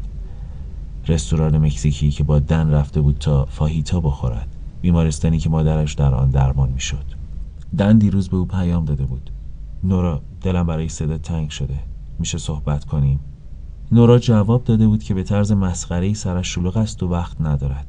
[1.09, 4.49] رستوران مکزیکی که با دن رفته بود تا فاهیتا بخورد.
[4.83, 7.05] بیمارستانی که مادرش در آن درمان می شد.
[7.79, 9.31] دن دیروز به او پیام داده بود.
[9.85, 11.92] نورا دلم برای صدا تنگ شده.
[12.19, 13.21] میشه صحبت کنیم.
[13.93, 17.87] نورا جواب داده بود که به طرز مسخره سرش شلوغ است و وقت ندارد.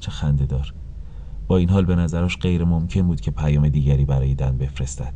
[0.00, 0.74] چه خنده دار
[1.46, 5.14] با این حال به نظرش غیر ممکن بود که پیام دیگری برای دن بفرستد.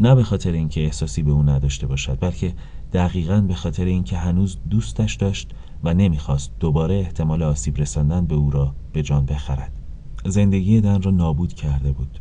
[0.00, 2.54] نه به خاطر اینکه احساسی به او نداشته باشد بلکه
[2.92, 5.52] دقیقا به خاطر اینکه هنوز دوستش داشت
[5.84, 9.72] و نمی‌خواست دوباره احتمال آسیب رساندن به او را به جان بخرد.
[10.26, 12.20] زندگی دن را نابود کرده بود.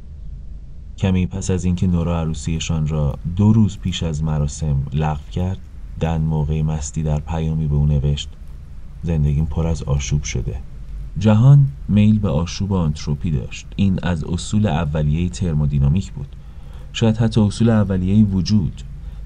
[0.99, 5.59] کمی پس از اینکه نورا عروسیشان را دو روز پیش از مراسم لغو کرد
[5.99, 8.29] دن موقع مستی در پیامی به او نوشت
[9.03, 10.55] زندگیم پر از آشوب شده.
[11.17, 13.67] جهان میل به آشوب آنتروپی داشت.
[13.75, 16.35] این از اصول اولیه ترمودینامیک بود.
[16.93, 18.81] شاید حتی اصول اولیه وجود.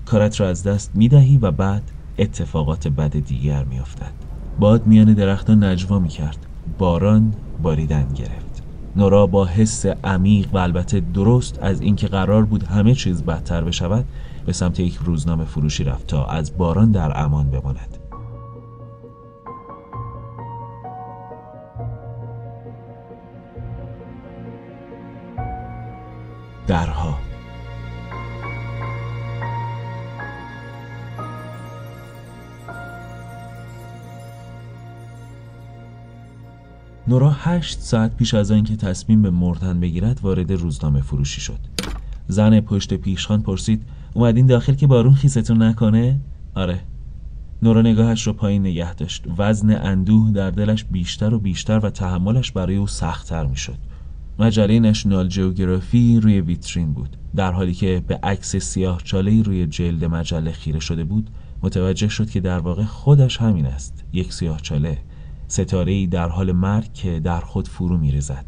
[0.05, 4.13] کارت را از دست می‌دهی و بعد اتفاقات بد دیگر میافتد.
[4.59, 6.45] باد میان درختان نجوا می‌کرد.
[6.77, 8.52] باران باریدن گرفت.
[8.95, 14.05] نورا با حس عمیق و البته درست از اینکه قرار بود همه چیز بدتر بشود
[14.45, 17.97] به سمت یک روزنامه فروشی رفت تا از باران در امان بماند.
[26.67, 27.22] درها
[37.07, 41.59] نورا هشت ساعت پیش از آنکه تصمیم به مردن بگیرد وارد روزنامه فروشی شد.
[42.27, 46.19] زن پشت پیشخان پرسید اومدین داخل که بارون خیستون نکنه؟
[46.55, 46.79] آره.
[47.61, 49.23] نورا نگاهش را پایین نگه داشت.
[49.37, 53.77] وزن اندوه در دلش بیشتر و بیشتر و تحملش برای او سختتر می‌شد.
[54.39, 57.17] مجله نشنال جیوگرافی روی ویترین بود.
[57.35, 61.29] در حالی که به عکس سیاه چاله روی جلد مجله خیره شده بود
[61.63, 64.03] متوجه شد که در واقع خودش همین است.
[64.13, 64.97] یک سیاه چاله.
[65.53, 68.45] ستاره در حال مرگ که در خود فرو میرزد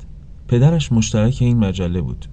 [0.48, 2.26] پدرش مشترک این مجله بود.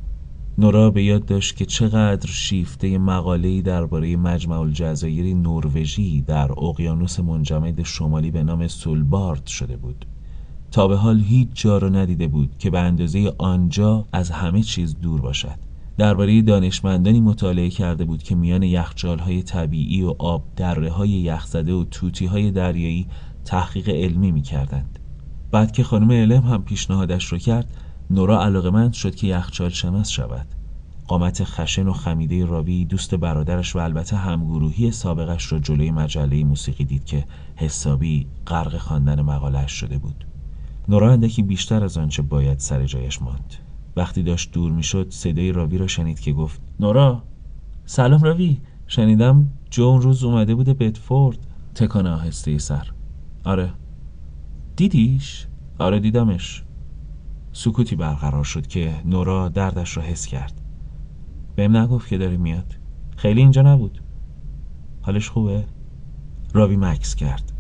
[0.59, 7.83] نورا به یاد داشت که چقدر شیفته مقاله‌ای درباره مجمع الجزایر نروژی در اقیانوس منجمد
[7.83, 10.07] شمالی به نام سولبارد شده بود.
[10.71, 15.01] تا به حال هیچ جا را ندیده بود که به اندازه آنجا از همه چیز
[15.01, 15.73] دور باشد.
[15.99, 21.85] درباره دانشمندانی مطالعه کرده بود که میان یخچالهای طبیعی و آب دره های یخزده و
[21.85, 23.07] توتی های دریایی
[23.45, 24.99] تحقیق علمی می کردند.
[25.51, 27.75] بعد که خانم علم هم پیشنهادش رو کرد
[28.11, 30.47] نورا علاقمند شد که یخچال شناس شود.
[31.09, 36.85] قامت خشن و خمیده راوی دوست برادرش و البته همگروهی سابقش را جلوی مجله موسیقی
[36.85, 37.25] دید که
[37.57, 40.27] حسابی غرق خواندن مقالهش شده بود.
[40.89, 43.55] نورا اندکی بیشتر از آنچه باید سر جایش ماند.
[43.97, 47.23] وقتی داشت دور می‌شد صدای راوی را شنید که گفت نورا
[47.87, 51.39] سلام راوی شنیدم جو اون روز اومده بوده بتفورد.
[51.75, 52.93] تکان آهسته سر.
[53.45, 53.73] آره.
[54.77, 55.47] دیدیش؟
[55.79, 56.63] آره دیدمش.
[57.53, 60.61] سکوتی برقرار شد که نورا دردش را حس کرد.
[61.57, 62.75] بهم نگفت که داری میاد.
[63.17, 64.03] خیلی اینجا نبود.
[65.03, 65.65] حالش خوبه؟
[66.55, 67.53] راوی مکس کرد.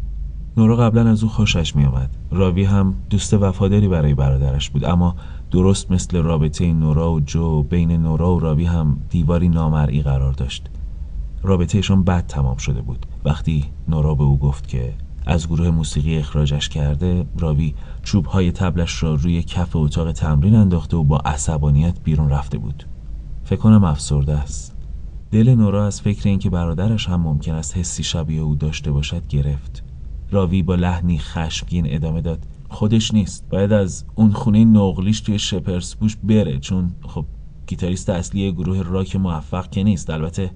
[0.56, 5.16] نورا قبلا از او خوشش می آمد راوی هم دوست وفاداری برای برادرش بود اما
[5.50, 10.70] درست مثل رابطه نورا و جو بین نورا و راوی هم دیواری نامرئی قرار داشت.
[11.42, 13.06] رابطهشان بد تمام شده بود.
[13.24, 14.94] وقتی نورا به او گفت که
[15.26, 20.96] از گروه موسیقی اخراجش کرده راوی چوب های تبلش را روی کف اتاق تمرین انداخته
[20.96, 22.84] و با عصبانیت بیرون رفته بود.
[23.44, 24.76] فکر کنم افسرده است.
[25.30, 29.84] دل نورا از فکر اینکه برادرش هم ممکن است حسی شبیه او داشته باشد گرفت.
[30.30, 32.46] راوی با لحنی خشمگین ادامه داد.
[32.68, 33.48] خودش نیست.
[33.50, 37.24] باید از اون خونه نقلیش توی شپرس بوش بره چون خب
[37.66, 40.10] گیتاریست اصلی گروه راک موفق که نیست.
[40.10, 40.50] البته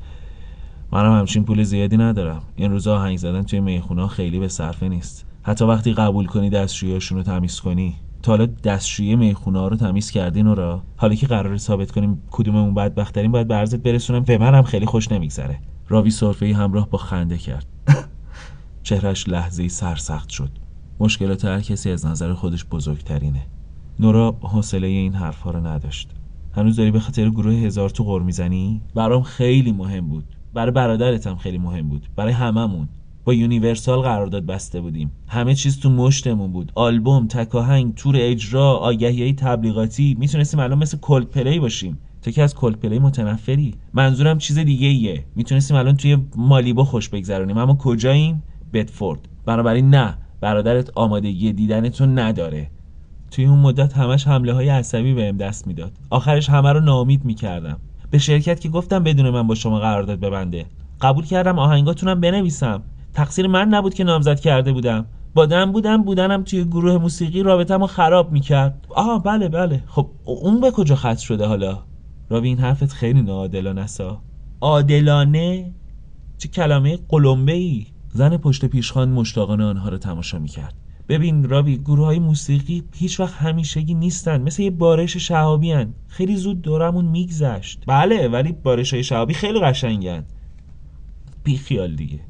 [0.92, 2.42] منم همچین پول زیادی ندارم.
[2.56, 5.26] این روزا آهنگ زدن توی می‌خونه خیلی به صرفه نیست.
[5.42, 7.96] حتی وقتی قبول کنی دستشویاشون رو تمیز کنی.
[8.22, 13.32] تا حالا دستشویی می‌خونه رو تمیز کردین را حالا که قرار ثابت کنیم کدوممون بدبخترین
[13.32, 15.58] باید به عرضت برسونم به منم خیلی خوش نمیگذره.
[15.88, 17.66] راوی صرفه همراه با خنده کرد.
[18.82, 20.50] چهرش لحظه سرسخت شد.
[21.00, 23.46] مشکلات هر کسی از نظر خودش بزرگترینه.
[24.00, 26.10] نورا حوصله این حرفها رو نداشت.
[26.52, 30.35] هنوز داری به خاطر گروه هزار تو غر می‌زنی؟ برام خیلی مهم بود.
[30.56, 32.06] برای برادرتم خیلی مهم بود.
[32.16, 32.88] برای هممون.
[33.24, 35.10] با Universal قرارداد بسته بودیم.
[35.28, 36.72] همه چیز تو مشتمون بود.
[36.74, 40.16] آلبوم تکاهنگ تور اجرا آگهی تبلیغاتی.
[40.18, 41.98] می‌تونستیم الان مثل Coldplay باشیم.
[42.22, 47.58] تو که از Coldplay متنفری؟ منظورم چیز دیگه ایه می‌تونستیم الان توی مالیبو خوش بگذرونیم.
[47.58, 48.42] اما کجاییم؟
[48.72, 49.20] بدفورد.
[49.46, 50.18] بنابراین نه.
[50.40, 52.70] برادرت آمادگی دیدنتو نداره.
[53.30, 55.92] توی اون مدت همش حمله های عصبی بهم دست می‌داد.
[56.10, 57.78] آخرش همه رو ناامید می‌کردم.
[58.10, 60.66] به شرکت که گفتم بدون من با شما قرارداد ببنده.
[61.00, 62.82] قبول کردم آهنگاتونم بنویسم.
[63.14, 65.06] تقصیر من نبود که نامزد کرده بودم.
[65.34, 68.86] بادم بودم بودنم توی گروه موسیقی رابطم رو خراب می‌کرد.
[68.90, 69.82] آها بله بله.
[69.86, 71.78] خب اون به کجا خط شده حالا؟
[72.30, 74.02] راوی این حرفت خیلی ناعادلانه است.
[74.60, 75.74] عادلانه؟
[76.38, 80.74] چه کلمه قلمبه ای زن پشت پیشخان مشتاقانه آنها رو تماشا می‌کرد.
[81.08, 84.42] ببین راوی گروه های موسیقی هیچ وقت همیشگی نیستن.
[84.42, 85.94] مثل یه بارش شهابی هن.
[86.08, 87.82] خیلی زود دورمون میگذشت.
[87.86, 90.24] بله ولی بارش های شهابی خیلی قشنگن.
[91.44, 92.20] بی خیال دیگه.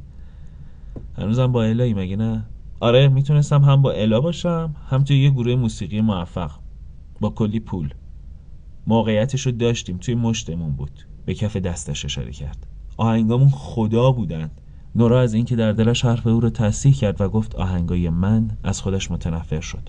[1.18, 2.44] هنوزم با الهی مگه نه؟
[2.80, 6.50] آره می‌تونستم هم با الا باشم هم توی یه گروه موسیقی موفق.
[7.20, 7.94] با کلی پول.
[8.86, 11.06] موقعیتش رو داشتیم توی مشتمون بود.
[11.26, 12.66] به کف دستش اشاره کرد.
[12.96, 14.50] آهنگامون خدا بودن.
[14.96, 18.80] نورا از اینکه در دلش حرف او رو تصحیح کرد و گفت آهنگای من از
[18.80, 19.88] خودش متنفر شد.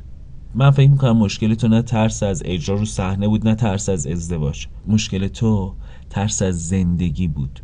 [0.56, 4.08] من فکر می‌کنم مشکل تو نه ترس از اجرا رو صحنه بود نه ترس از
[4.08, 4.68] ازدواج.
[4.88, 5.74] مشکل تو
[6.10, 7.60] ترس از زندگی بود.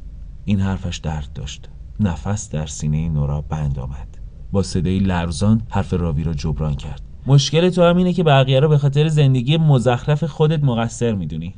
[0.45, 1.69] این حرفش درد داشت.
[1.99, 4.17] نفس در سینه نورا بند آمد.
[4.51, 7.01] با صدای لرزان حرف راوی را جبران کرد.
[7.27, 11.55] مشکل تو هم اینه که بقیه رو به خاطر زندگی مزخرف خودت مقصر می‌دونی.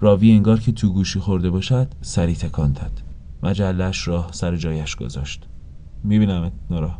[0.00, 3.09] راوی انگار که تو گوشی خورده باشد سری تکان داد.
[3.42, 5.48] مجلش را سر جایش گذاشت.
[6.04, 6.98] میبینمت نورا.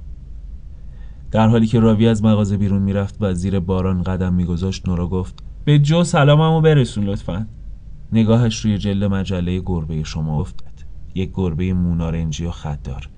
[1.31, 5.45] در حالی که راوی از مغازه بیرون می‌رفت و زیر باران قدم میگذاشت نورا گفت
[5.65, 7.47] به جو سلاممو برسون لطفا.
[8.13, 10.85] نگاهش روی جلد مجله گربه شما افتاد.
[11.15, 13.09] یک گربه مونارنجی و خطدار.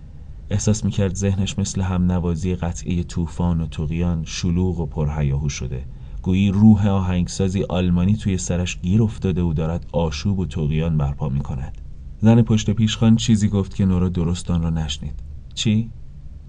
[0.51, 5.85] احساس می‌کرد ذهنش مثل هم نوازی قطعی طوفان و توقیان شلوغ و پرهیاهو شده.
[6.23, 11.82] گویی روح آهنگسازی آلمانی توی سرش گیر افتاده و دارد آشوب و توقیان برپا می‌کند.
[12.25, 15.15] زن پشت پیشخان چیزی گفت که نورا درست آن را نشنید.
[15.55, 15.91] چی؟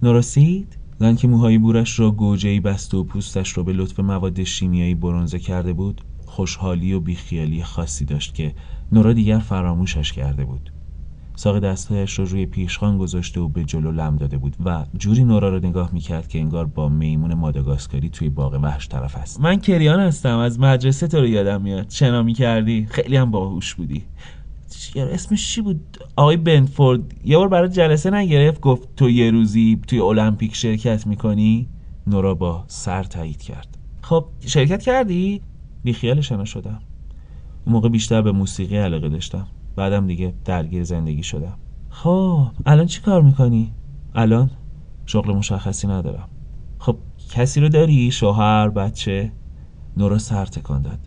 [0.02, 4.94] نوراسید زن که موهای بورش را گوجهی بست و پوستش را به لطف مواد شیمیایی
[4.94, 8.54] برونزه کرده بود خوشحالی و بیخیالی خاصی داشت که
[8.92, 10.72] نورا دیگر فراموشش کرده بود.
[11.36, 15.48] ساق دستهایش را روی پیشخان گذاشته و به جلو لم داده بود و جوری نورا
[15.48, 19.40] را نگاه می‌کرد که انگار با میمون ماداگاسکاری توی باغ وحش طرف است.
[19.40, 21.90] من کریان هستم از مدرسه تو رو یادم میاد.
[21.90, 24.02] شنا می‌کردی؟ خیلی هم باهوش بودی.
[24.96, 30.00] اسمش چی بود؟ آقای بنفورد یه بار برای جلسه نگرفت گفت تو یه روزی توی
[30.00, 31.68] المپیک شرکت می‌کنی؟
[32.06, 33.78] نورا با سر تایید کرد.
[34.02, 35.40] خب شرکت کردی؟
[35.84, 36.78] بیخیالش شدم.
[37.66, 39.46] اون موقع بیشتر به موسیقی علاقه داشتم.
[39.76, 41.58] بعدم دیگه درگیر زندگی شدم.
[41.88, 43.72] خب الان چی کار می‌کنی؟
[44.14, 44.50] الان
[45.06, 46.28] شغل مشخصی ندارم.
[46.78, 46.96] خب
[47.30, 49.32] کسی رو داری؟ شوهر؟ بچه؟
[49.96, 50.98] نورا سر تکان داد.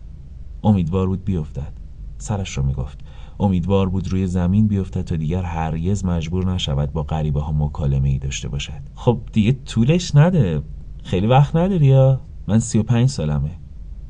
[0.64, 1.72] امیدوار بود بیفتد.
[2.18, 2.98] سرش رو می‌گفت.
[3.40, 8.18] امیدوار بود روی زمین بیفتد تا دیگر هرگز مجبور نشود با غریبه ها مکالمه ای
[8.18, 8.80] داشته باشد.
[8.94, 10.62] خب دیگه طولش نده.
[11.04, 13.50] خیلی وقت نداری یا؟ من سی و پنج سالمه.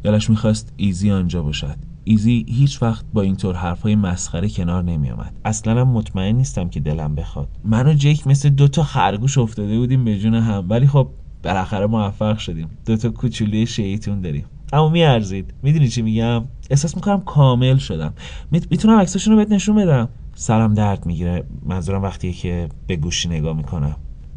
[0.03, 1.77] دلش می‌خواست ایزی آنجا باشد.
[2.05, 5.33] ایزی هیچ وقت با اینطور حرفای مسخره کنار نمیآمد.
[5.45, 7.49] اصلا هم مطمئن نیستم که دلم بخواد.
[7.64, 10.67] من و جیک مثل دو تا خرگوش افتاده بودیم به جون هم.
[10.69, 11.09] ولی خب
[11.43, 12.69] بالاخره موفق شدیم.
[12.87, 14.45] دو تا کوچولوی شیطون داریم.
[14.73, 15.55] اما میارزید.
[15.63, 18.15] می‌دونی چی میگم؟ احساس می‌کنم کامل شدم.
[18.51, 20.09] می‌تونم عکساشون رو بهت نشون بدم.
[20.35, 21.45] سرم درد می‌گیره.
[21.63, 23.97] منظورم وقتیه که به گوشی نگاه می‌کنم.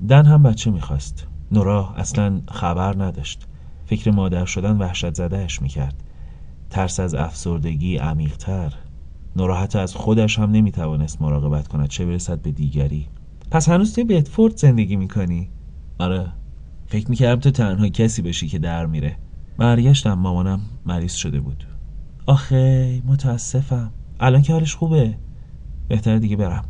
[0.09, 1.27] دن هم بچه می‌خواست.
[1.51, 3.47] نورا اصلا خبر نداشت.
[3.85, 6.03] فکر مادر شدن وحشت زدهش می‌کرد.
[6.69, 8.73] ترس از افسردگی عمیقتر.
[9.35, 11.87] نورا حتی از خودش هم نمی‌توانست مراقبت کند.
[11.87, 13.07] چه برسد به دیگری؟
[13.51, 15.49] پس هنوز توی بتفورد زندگی می‌کنی؟
[15.99, 16.27] آره.
[16.87, 19.17] فکر می‌کردم تو تنها کسی باشی که در میره.
[19.61, 21.63] برگشتم مامانم مریض شده بود.
[22.25, 23.91] آخه متاسفم.
[24.19, 25.17] الان که حالش خوبه.
[25.87, 26.65] بهتره دیگه برم.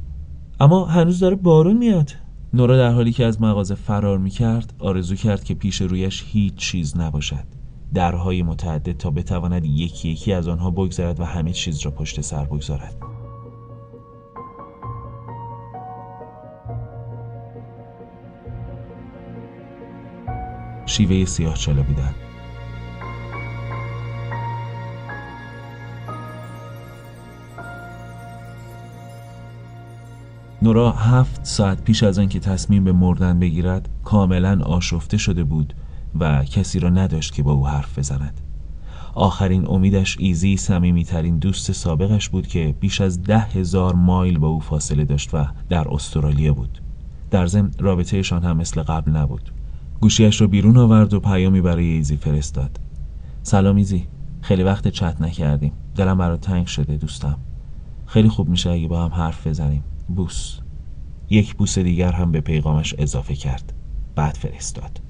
[0.60, 2.12] اما هنوز داره بارون میاد.
[2.54, 6.97] نورا در حالی که از مغازه فرار می‌کرد آرزو کرد که پیش رویش هیچ چیز
[6.97, 7.45] نباشد.
[7.93, 12.45] درهای متعدد تا بتواند یکی یکی از آنها بگذرد و همه چیز را پشت سر
[12.45, 12.95] بگذارد.
[20.86, 22.13] شیوه سیاه چاله بودن.
[30.63, 35.74] نورا هفت ساعت پیش از آنکه تصمیم به مردن بگیرد کاملا آشفته شده بود
[36.19, 38.41] و کسی را نداشت که با او حرف بزند.
[39.13, 40.56] آخرین امیدش ایزی
[41.07, 45.45] بهترین دوست سابقش بود که بیش از ده هزار مایل با او فاصله داشت و
[45.69, 46.82] در استرالیا بود.
[47.32, 49.52] در ضمن رابطهشان هم مثل قبل نبود.
[50.02, 52.80] گوشیش رو بیرون آورد و پیامی برای ایزی فرستاد.
[53.43, 54.08] سلام ایزی
[54.41, 55.71] خیلی وقت چت نکردیم.
[55.95, 57.38] دلم برات تنگ شده دوستم.
[58.06, 59.84] خیلی خوب میشه اگه با هم حرف بزنیم.
[60.07, 60.59] بوس.
[61.29, 63.73] یک بوس دیگر هم به پیغامش اضافه کرد.
[64.15, 65.01] بعد فرستاد.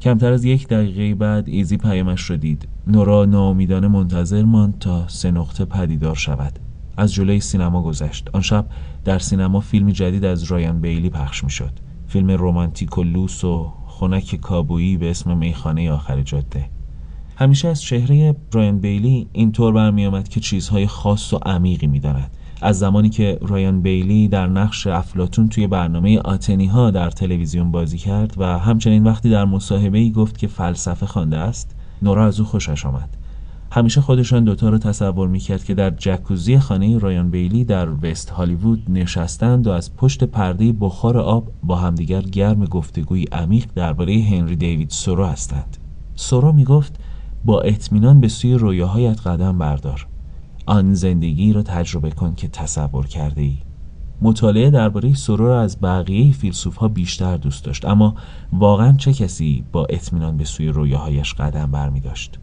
[0.00, 2.68] کمتر از یک دقیقه بعد ایزی پیامش رو دید.
[2.86, 6.58] نورا ناامیدانه منتظر ماند تا سه نقطه پدیدار شود.
[6.96, 8.28] از جلوی سینما گذشت.
[8.32, 8.66] آن شب
[9.04, 11.72] در سینما فیلمی جدید از رایان بیلی پخش می‌شد.
[12.06, 16.70] فیلم رومانتیک و لوس و خنک کابویی به اسم میخانه آخر جاده.
[17.36, 22.35] همیشه از چهره رایان بیلی اینطور برمیآمد که چیزهای خاص و عمیقی می‌داند.
[22.62, 27.98] از زمانی که رایان بیلی در نقش افلاتون توی برنامه آتنی ها در تلویزیون بازی
[27.98, 32.46] کرد و همچنین وقتی در مصاحبه ای گفت که فلسفه خوانده است نورا از او
[32.46, 33.16] خوشش آمد.
[33.72, 38.82] همیشه خودشان دوتا رو تصور می‌کرد که در جکوزی خانه رایان بیلی در وست هالیوود
[38.88, 44.90] نشستند و از پشت پرده بخار آب با همدیگر گرم گفتگوی عمیق درباره هنری دیوید
[44.90, 45.76] سورو هستند.
[46.14, 47.00] سورو می‌گفت
[47.44, 50.06] با اطمینان به سوی رویاهایت قدم بردار.
[50.66, 53.58] آن زندگی را تجربه کن که تصور کرده ای
[54.22, 58.14] مطالعه درباره سورو را از بقیه فیلسوف ها بیشتر دوست داشت اما
[58.52, 62.38] واقعا چه کسی با اطمینان به سوی رویاهایش قدم برمی داشت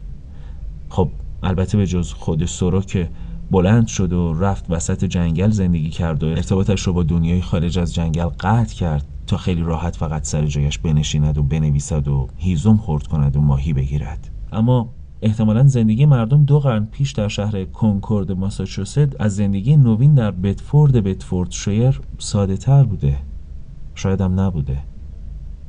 [0.88, 1.10] خب
[1.42, 3.10] البته به جز خود سورو که
[3.50, 7.94] بلند شد و رفت وسط جنگل زندگی کرد و ارتباطش رو با دنیای خارج از
[7.94, 13.06] جنگل قطع کرد تا خیلی راحت فقط سر جایش بنشیند و بنویسد و هیزم خورد
[13.06, 14.30] کند و ماهی بگیرد.
[14.52, 14.88] اما
[15.24, 21.04] احتمالا زندگی مردم دو قرن پیش در شهر کنکورد ماساچوست از زندگی نوین در بتفورد
[21.04, 23.18] بتفورد شیر ساده تر بوده.
[23.94, 24.78] شاید هم نبوده.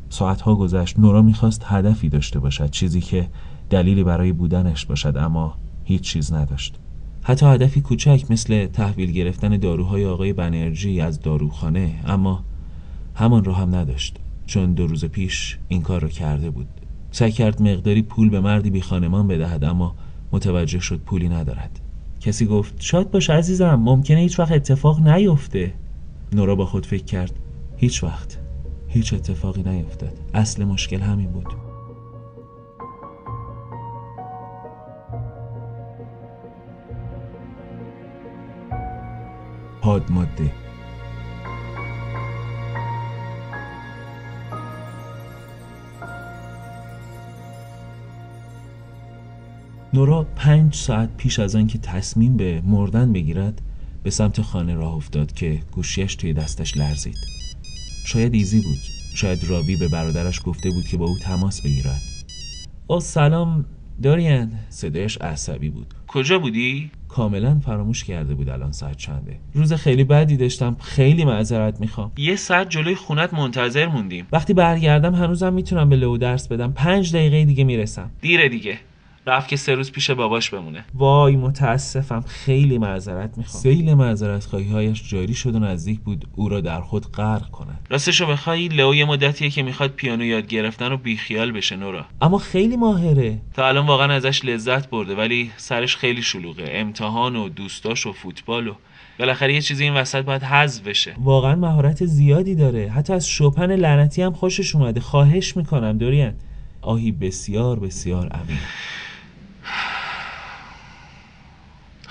[0.09, 3.29] ساعتها گذشت نورا می‌خواست هدفی داشته باشد چیزی که
[3.69, 6.79] دلیلی برای بودنش باشد اما هیچ چیز نداشت.
[7.23, 12.43] حتی هدفی کوچک مثل تحویل گرفتن داروهای آقای بنرژی از داروخانه اما
[13.15, 16.67] همان را هم نداشت چون دو روز پیش این کار را کرده بود.
[17.15, 19.95] سعی کرد مقداری پول به مردی بی خانمان بدهد اما
[20.31, 21.79] متوجه شد پولی ندارد.
[22.19, 25.73] کسی گفت شاد باش عزیزم ممکنه هیچ وقت اتفاق نیفته.
[26.33, 27.39] نورا با خود فکر کرد
[27.77, 28.39] هیچ وقت
[28.87, 30.19] هیچ اتفاقی نیفتاد.
[30.33, 31.47] اصل مشکل همین بود.
[39.81, 40.64] پاد ماده
[49.95, 53.61] نورا پنج ساعت پیش از آنکه تصمیم به مردن بگیرد
[54.03, 57.17] به سمت خانه راه افتاد که گوشیش توی دستش لرزید.
[58.05, 58.77] شاید ایزی بود.
[59.15, 62.01] شاید راوی به برادرش گفته بود که با او تماس بگیرد.
[62.87, 63.65] او سلام
[64.03, 65.93] دارین؟ صدایش عصبی بود.
[66.07, 66.91] کجا بودی?
[67.07, 69.39] کاملا فراموش کرده بود الان ساعت چنده.
[69.53, 70.75] روز خیلی بدی داشتم.
[70.79, 72.11] خیلی معذرت می‌خوام.
[72.17, 74.27] یه ساعت جلوی خونت منتظر موندیم.
[74.31, 76.71] وقتی برگردم هنوزم می‌تونم به لو درس بدم.
[76.71, 78.11] پنج دقیقه دیگه می‌رسم.
[78.21, 78.79] دیره دیگه.
[79.27, 80.85] رفت که سه روز پیش باباش بمونه.
[80.93, 82.23] وای متاسفم.
[82.27, 83.63] خیلی معذرت می‌خوام.
[83.63, 87.87] سیل معذرت خواهی هایش جاری شد و نزدیک بود او را در خود غرق کند.
[87.89, 92.05] راستشو بخوای لئو یه مدتیه که می‌خواد پیانو یاد گرفتن و بیخیال بشه نورا.
[92.21, 93.37] اما خیلی ماهره.
[93.53, 96.65] تا الان واقعا ازش لذت برده ولی سرش خیلی شلوغه.
[96.67, 98.73] امتحان و دوستاش و فوتبال و
[99.19, 101.15] بالاخره یه چیزی این وسط باید حذف بشه.
[101.17, 102.89] واقعا مهارت زیادی داره.
[102.89, 104.99] حتی از شوپن لعنتی هم خوشش اومده.
[104.99, 106.33] خواهش می‌کنم دوریان
[106.81, 108.57] آهی بسیار بسیار عمیق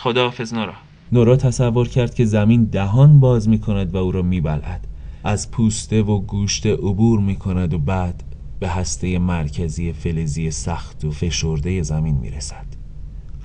[0.05, 0.73] خداحافظ نورا
[1.13, 4.87] نورا تصور کرد که زمین دهان باز می کند و او را می بلد.
[5.25, 8.23] از پوسته و گوشت عبور می کند و بعد
[8.61, 12.67] به هسته مرکزی فلزی سخت و فشرده زمین می رسد.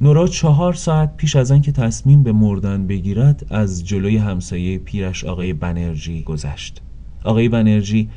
[0.02, 5.54] نورا چهار ساعت پیش از آنکه تصمیم به مردن بگیرد از جلوی همسایه پیرش آقای
[5.54, 6.82] بنرژی گذشت.
[7.24, 8.10] آقای بنرژی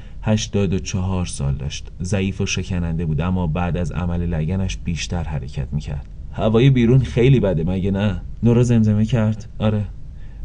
[0.84, 6.11] چهار سال داشت ضعیف و شکننده بود اما بعد از عمل لگنش بیشتر حرکت می‌کرد
[6.32, 9.48] هوای بیرون خیلی بده مگه نه؟ نورا زمزمه کرد.
[9.58, 9.84] آره.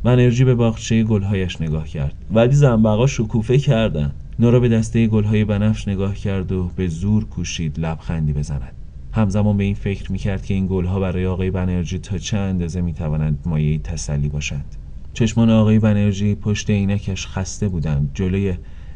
[0.03, 2.15] منرژی به باغچه گلهایش نگاه کرد.
[2.31, 4.11] ولی زنبقا شکوفه کردن.
[4.39, 8.73] نورا به دسته گلهای بنفش نگاه کرد و به زور کوشید لبخندی بزند.
[9.13, 13.39] همزمان به این فکر می‌کرد که این گلها برای آقای بنرژی تا چه اندازه می‌توانند
[13.45, 14.75] مایه تسلی باشند.
[15.13, 18.11] چشمان آقای بنرژی پشت عینکش خسته بودند.
[18.13, 18.53] جلوی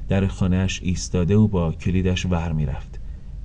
[0.07, 2.90] در خانهش ایستاده و با کلیدش ور می‌رفت.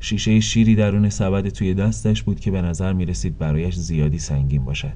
[0.01, 4.64] شیشه شیری درون سبد توی دستش بود که به نظر می رسید برایش زیادی سنگین
[4.64, 4.92] باشد.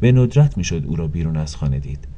[0.00, 2.08] به ندرت می‌شد او را بیرون از خانه دید.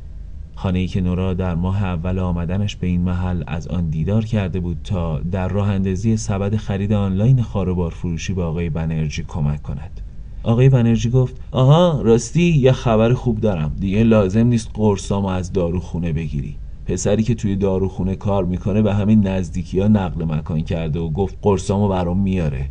[0.54, 4.60] خانه ای که نورا در ماه اول آمدنش به این محل از آن دیدار کرده
[4.60, 10.00] بود تا در راه اندازی سبد خرید آنلاین خاروبار فروشی به آقای بنرژی کمک کند.
[10.42, 13.76] آقای بنرژی گفت آها راستی یه خبر خوب دارم.
[13.80, 16.59] دیگه لازم نیست قرصامو از داروخونه بگیری.
[16.90, 21.38] پسری که توی داروخونه کار می‌کنه و همین نزدیکی ها نقل مکان کرده و گفت
[21.42, 22.68] قرصامو برام میاره.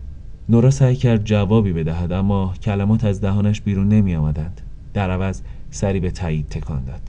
[0.49, 4.61] نورا سعی کرد جوابی بدهد اما کلمات از دهانش بیرون نمی آمدند
[4.93, 5.41] در عوض
[5.71, 7.01] سری به تایید تکان داد.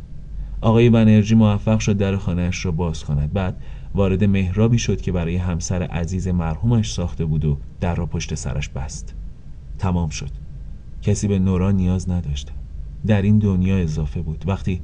[0.61, 3.32] آقای بنرژی موفق شد در خانهاش را باز کند.
[3.32, 3.56] بعد
[3.94, 8.68] وارد مهرابی شد که برای همسر عزیز مرحومش ساخته بود و در را پشت سرش
[8.68, 9.14] بست.
[9.78, 10.30] تمام شد.
[11.02, 12.52] کسی به نورا نیاز نداشت.
[13.06, 14.44] در این دنیا اضافه بود.
[14.46, 14.80] وقتی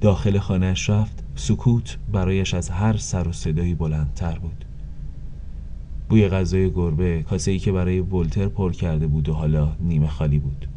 [0.00, 4.64] داخل خانهش رفت سکوت برایش از هر سر و صدایی بلندتر بود.
[6.08, 10.38] بوی غذای گربه کاسه ای که برای ولتر پر کرده بود و حالا نیمه خالی
[10.38, 10.68] بود.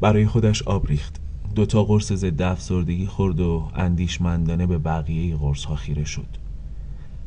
[0.00, 1.20] برای خودش آب ریخت.
[1.54, 6.28] دوتا قرص ضد افسردگی خورد و اندیشمندانه به بقیه قرص ها خیره شد.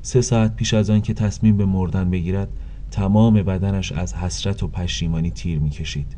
[0.02, 2.50] سه ساعت پیش از آن که تصمیم به مردن بگیرد
[2.92, 6.16] تمام بدنش از حسرت و پشیمانی تیر می‌کشید.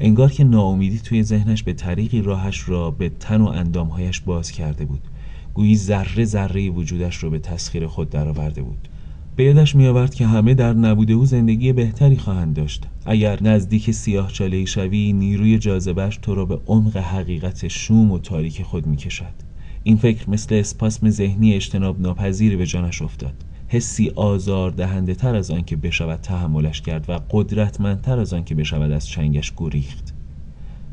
[0.00, 4.84] انگار که ناامیدی توی ذهنش به طریقی راهش را به تن و اندامهایش باز کرده
[4.84, 5.00] بود.
[5.54, 8.88] گویی ذره ذره وجودش را به تسخیر خود درآورده بود.
[9.36, 12.86] به یادش میآورد که همه در نبوده او زندگی بهتری خواهند داشت.
[13.06, 18.62] اگر نزدیک سیاه چاله شوی نیروی جاذبش تو را به عمق حقیقت شوم و تاریک
[18.62, 19.34] خود می‌کشد.
[19.82, 23.34] این فکر مثل اسپاسم ذهنی اجتناب ناپذیری به جانش افتاد.
[23.68, 28.54] حسی آزار دهنده تر از آن که بشود تحملش کرد و قدرتمندتر از آن که
[28.54, 30.14] بشود از چنگش گریخت.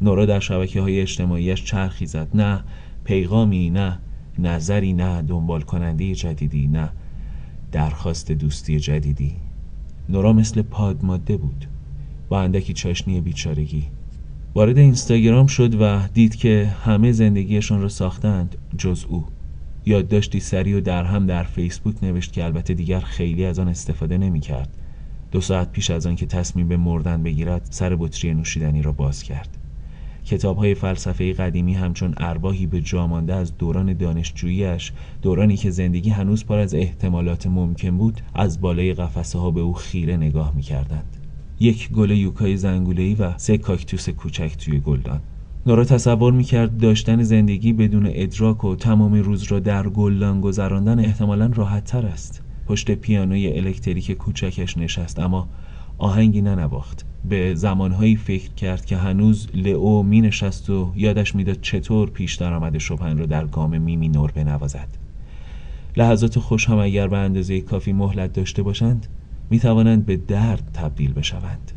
[0.02, 2.28] نورا در شبکه های اجتماعیش چرخی زد.
[2.34, 2.64] نه
[3.04, 4.00] پیغامی نه
[4.40, 6.90] نظری نه دنبال کننده جدیدی نه
[7.72, 9.32] درخواست دوستی جدیدی.
[10.10, 11.68] نورا مثل پادماده بود.
[12.30, 13.84] با اندکی چاشنی بیچارگی.
[14.56, 19.26] وارد اینستاگرام شد و دید که همه زندگیشون را ساختند جز او.
[19.86, 24.18] یادداشتی سری و در هم در فیسبوک نوشت که البته دیگر خیلی از آن استفاده
[24.18, 24.70] نمی کرد.
[25.32, 29.24] دو ساعت پیش از آن که تصمیم به مردن بگیرد سر بطری نوشیدنی را باز
[29.24, 29.58] کرد
[30.26, 36.46] کتاب های فلسفه قدیمی همچون ارواحی به جامانده از دوران دانشجوییش دورانی که زندگی هنوز
[36.46, 41.18] پر از احتمالات ممکن بود از بالای قفسه ها به او خیره نگاه می کردند.
[41.60, 45.22] یک گل یوکای زنگوله‌ای و سه کاکتوس کوچک توی گلدان
[45.68, 51.52] نورا تصور می‌کرد داشتن زندگی بدون ادراک و تمام روز را در گلدان گذراندن احتمالا
[51.56, 52.42] راحت تر است.
[52.68, 55.50] پشت پیانوی الکتریک کوچکش نشست اما
[55.98, 57.06] آهنگی ننواخت.
[57.30, 62.78] به زمانهایی فکر کرد که هنوز لئو می نشست و یادش می‌داد چطور پیش درآمد
[62.78, 64.88] شپن را در گام میمی نور بنوازد.
[65.98, 69.08] لحظات خوش هم اگر به اندازه کافی مهلت داشته باشند
[69.50, 71.72] می توانند به درد تبدیل بشوند.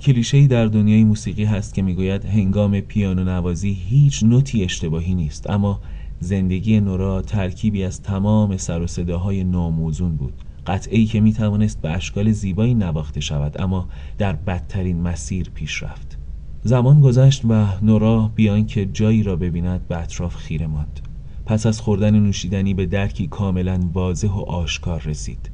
[0.00, 5.50] کلیشه‌ای در دنیای موسیقی هست که می‌گوید هنگام پیانو نوازی هیچ نوتی اشتباهی نیست.
[5.50, 5.80] اما
[6.20, 10.34] زندگی نورا ترکیبی از تمام سر و صداهای ناموزون بود.
[10.66, 13.88] قطعی که می توانست به اشکال زیبایی نواخته شود اما
[14.18, 16.18] در بدترین مسیر پیش رفت.
[16.64, 21.00] زمان گذشت و نورا بیان که جایی را ببیند به اطراف خیره ماند.
[21.46, 25.50] پس از خوردن نوشیدنی به درکی کاملا واضح و آشکار رسید.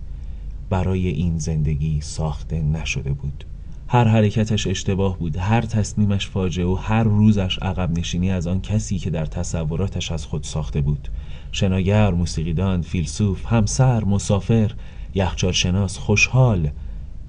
[0.70, 3.44] برای این زندگی ساخته نشده بود.
[3.88, 8.98] هر حرکتش اشتباه بود هر تصمیمش فاجعه و هر روزش عقب نشینی از آن کسی
[8.98, 11.08] که در تصوراتش از خود ساخته بود.
[11.52, 14.72] شناگر، موسیقیدان، فیلسوف، همسر، مسافر،
[15.14, 16.70] یخچال شناس، خوشحال،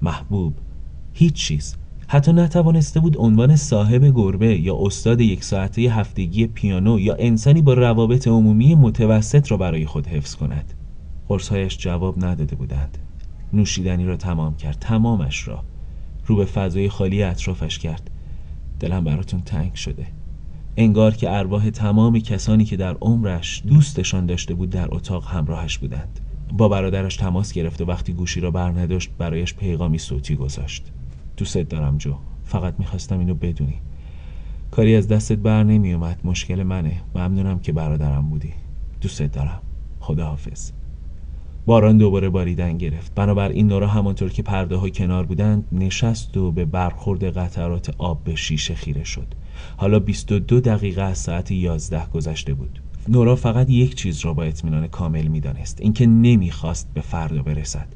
[0.02, 0.54] محبوب
[1.12, 1.76] هیچ چیز.
[2.08, 7.74] حتی نتوانسته بود عنوان صاحب گربه یا استاد یک ساعته هفتگی پیانو یا انسانی با
[7.74, 10.74] روابط عمومی متوسط را برای خود حفظ کند.
[11.28, 12.98] قرصهایش جواب نداده بودند.
[13.52, 14.76] نوشیدنی را تمام کرد.
[14.80, 15.64] تمامش را.
[16.26, 18.10] رو به فضای خالی اطرافش کرد.
[18.80, 20.06] دلم براتون تنگ شده.
[20.76, 26.20] انگار که ارواح تمام کسانی که در عمرش دوستشان داشته بود در اتاق همراهش بودند.
[26.52, 30.92] با برادرش تماس گرفت و وقتی گوشی را بر نداشت برایش پیغامی صوتی گذاشت.
[31.36, 32.14] دوستت دارم جو
[32.44, 33.80] فقط می‌خواستم اینو بدونی.
[34.70, 37.00] کاری از دستت بر نمیومد مشکل منه.
[37.14, 38.52] ممنونم که برادرم بودی.
[39.00, 39.62] دوستت دارم.
[40.00, 40.75] خداحافظ.
[41.66, 43.14] باران دوباره باریدن گرفت.
[43.14, 48.34] بنابراین نورا همانطور که پرده ها کنار بودند نشست و به برخورد قطرات آب به
[48.34, 49.26] شیشه خیره شد.
[49.76, 52.82] حالا 22 دقیقه از ساعت 11 گذشته بود.
[53.08, 57.88] نورا فقط یک چیز را با اطمینان کامل می‌دانست اینکه نمی‌خواست به فردا برسد.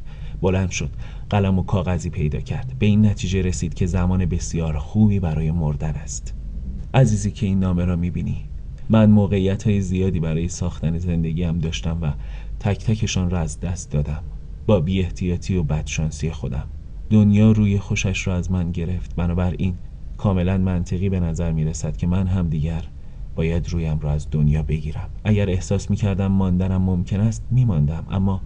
[0.42, 0.90] بلند شد
[1.30, 2.76] قلم و کاغذی پیدا کرد.
[2.78, 6.34] به این نتیجه رسید که زمان بسیار خوبی برای مردن است.
[6.94, 8.36] عزیزی که این نامه را می‌بینی.
[8.88, 12.12] من موقعیت های زیادی برای ساختن زندگیم داشتم و
[12.60, 14.22] تک تکشان را از دست دادم.
[14.66, 16.68] با بی احتیاطی و بدشانسی خودم.
[17.10, 19.14] دنیا روی خوشش را از من گرفت.
[19.16, 19.78] بنابراین
[20.16, 22.84] کاملا منطقی به نظر می رسد که من هم دیگر
[23.36, 25.10] باید رویم را از دنیا بگیرم.
[25.24, 28.40] اگر احساس می کردم ماندنم ممکن است می ماندم اما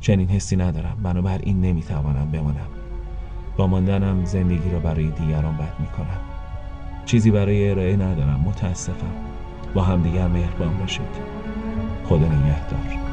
[0.00, 1.02] چنین حسی ندارم.
[1.02, 2.68] بنابراین نمی توانم بمانم.
[3.56, 6.20] با ماندنم زندگی را برای دیگران بد می کنم
[7.06, 8.40] چیزی برای ارائه ندارم.
[8.40, 9.14] متاسفم.
[9.74, 11.32] با همدیگر مهربان باشید.
[12.04, 13.11] خدا نگهدار.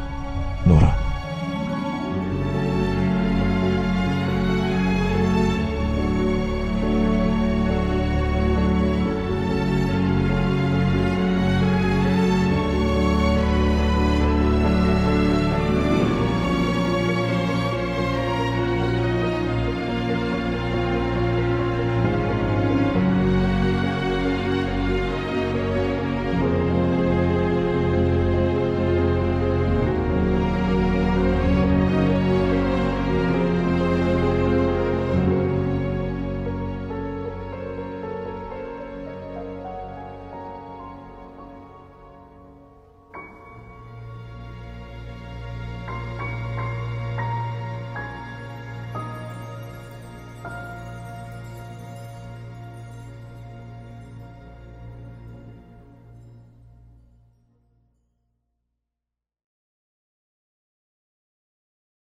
[0.67, 0.98] نورا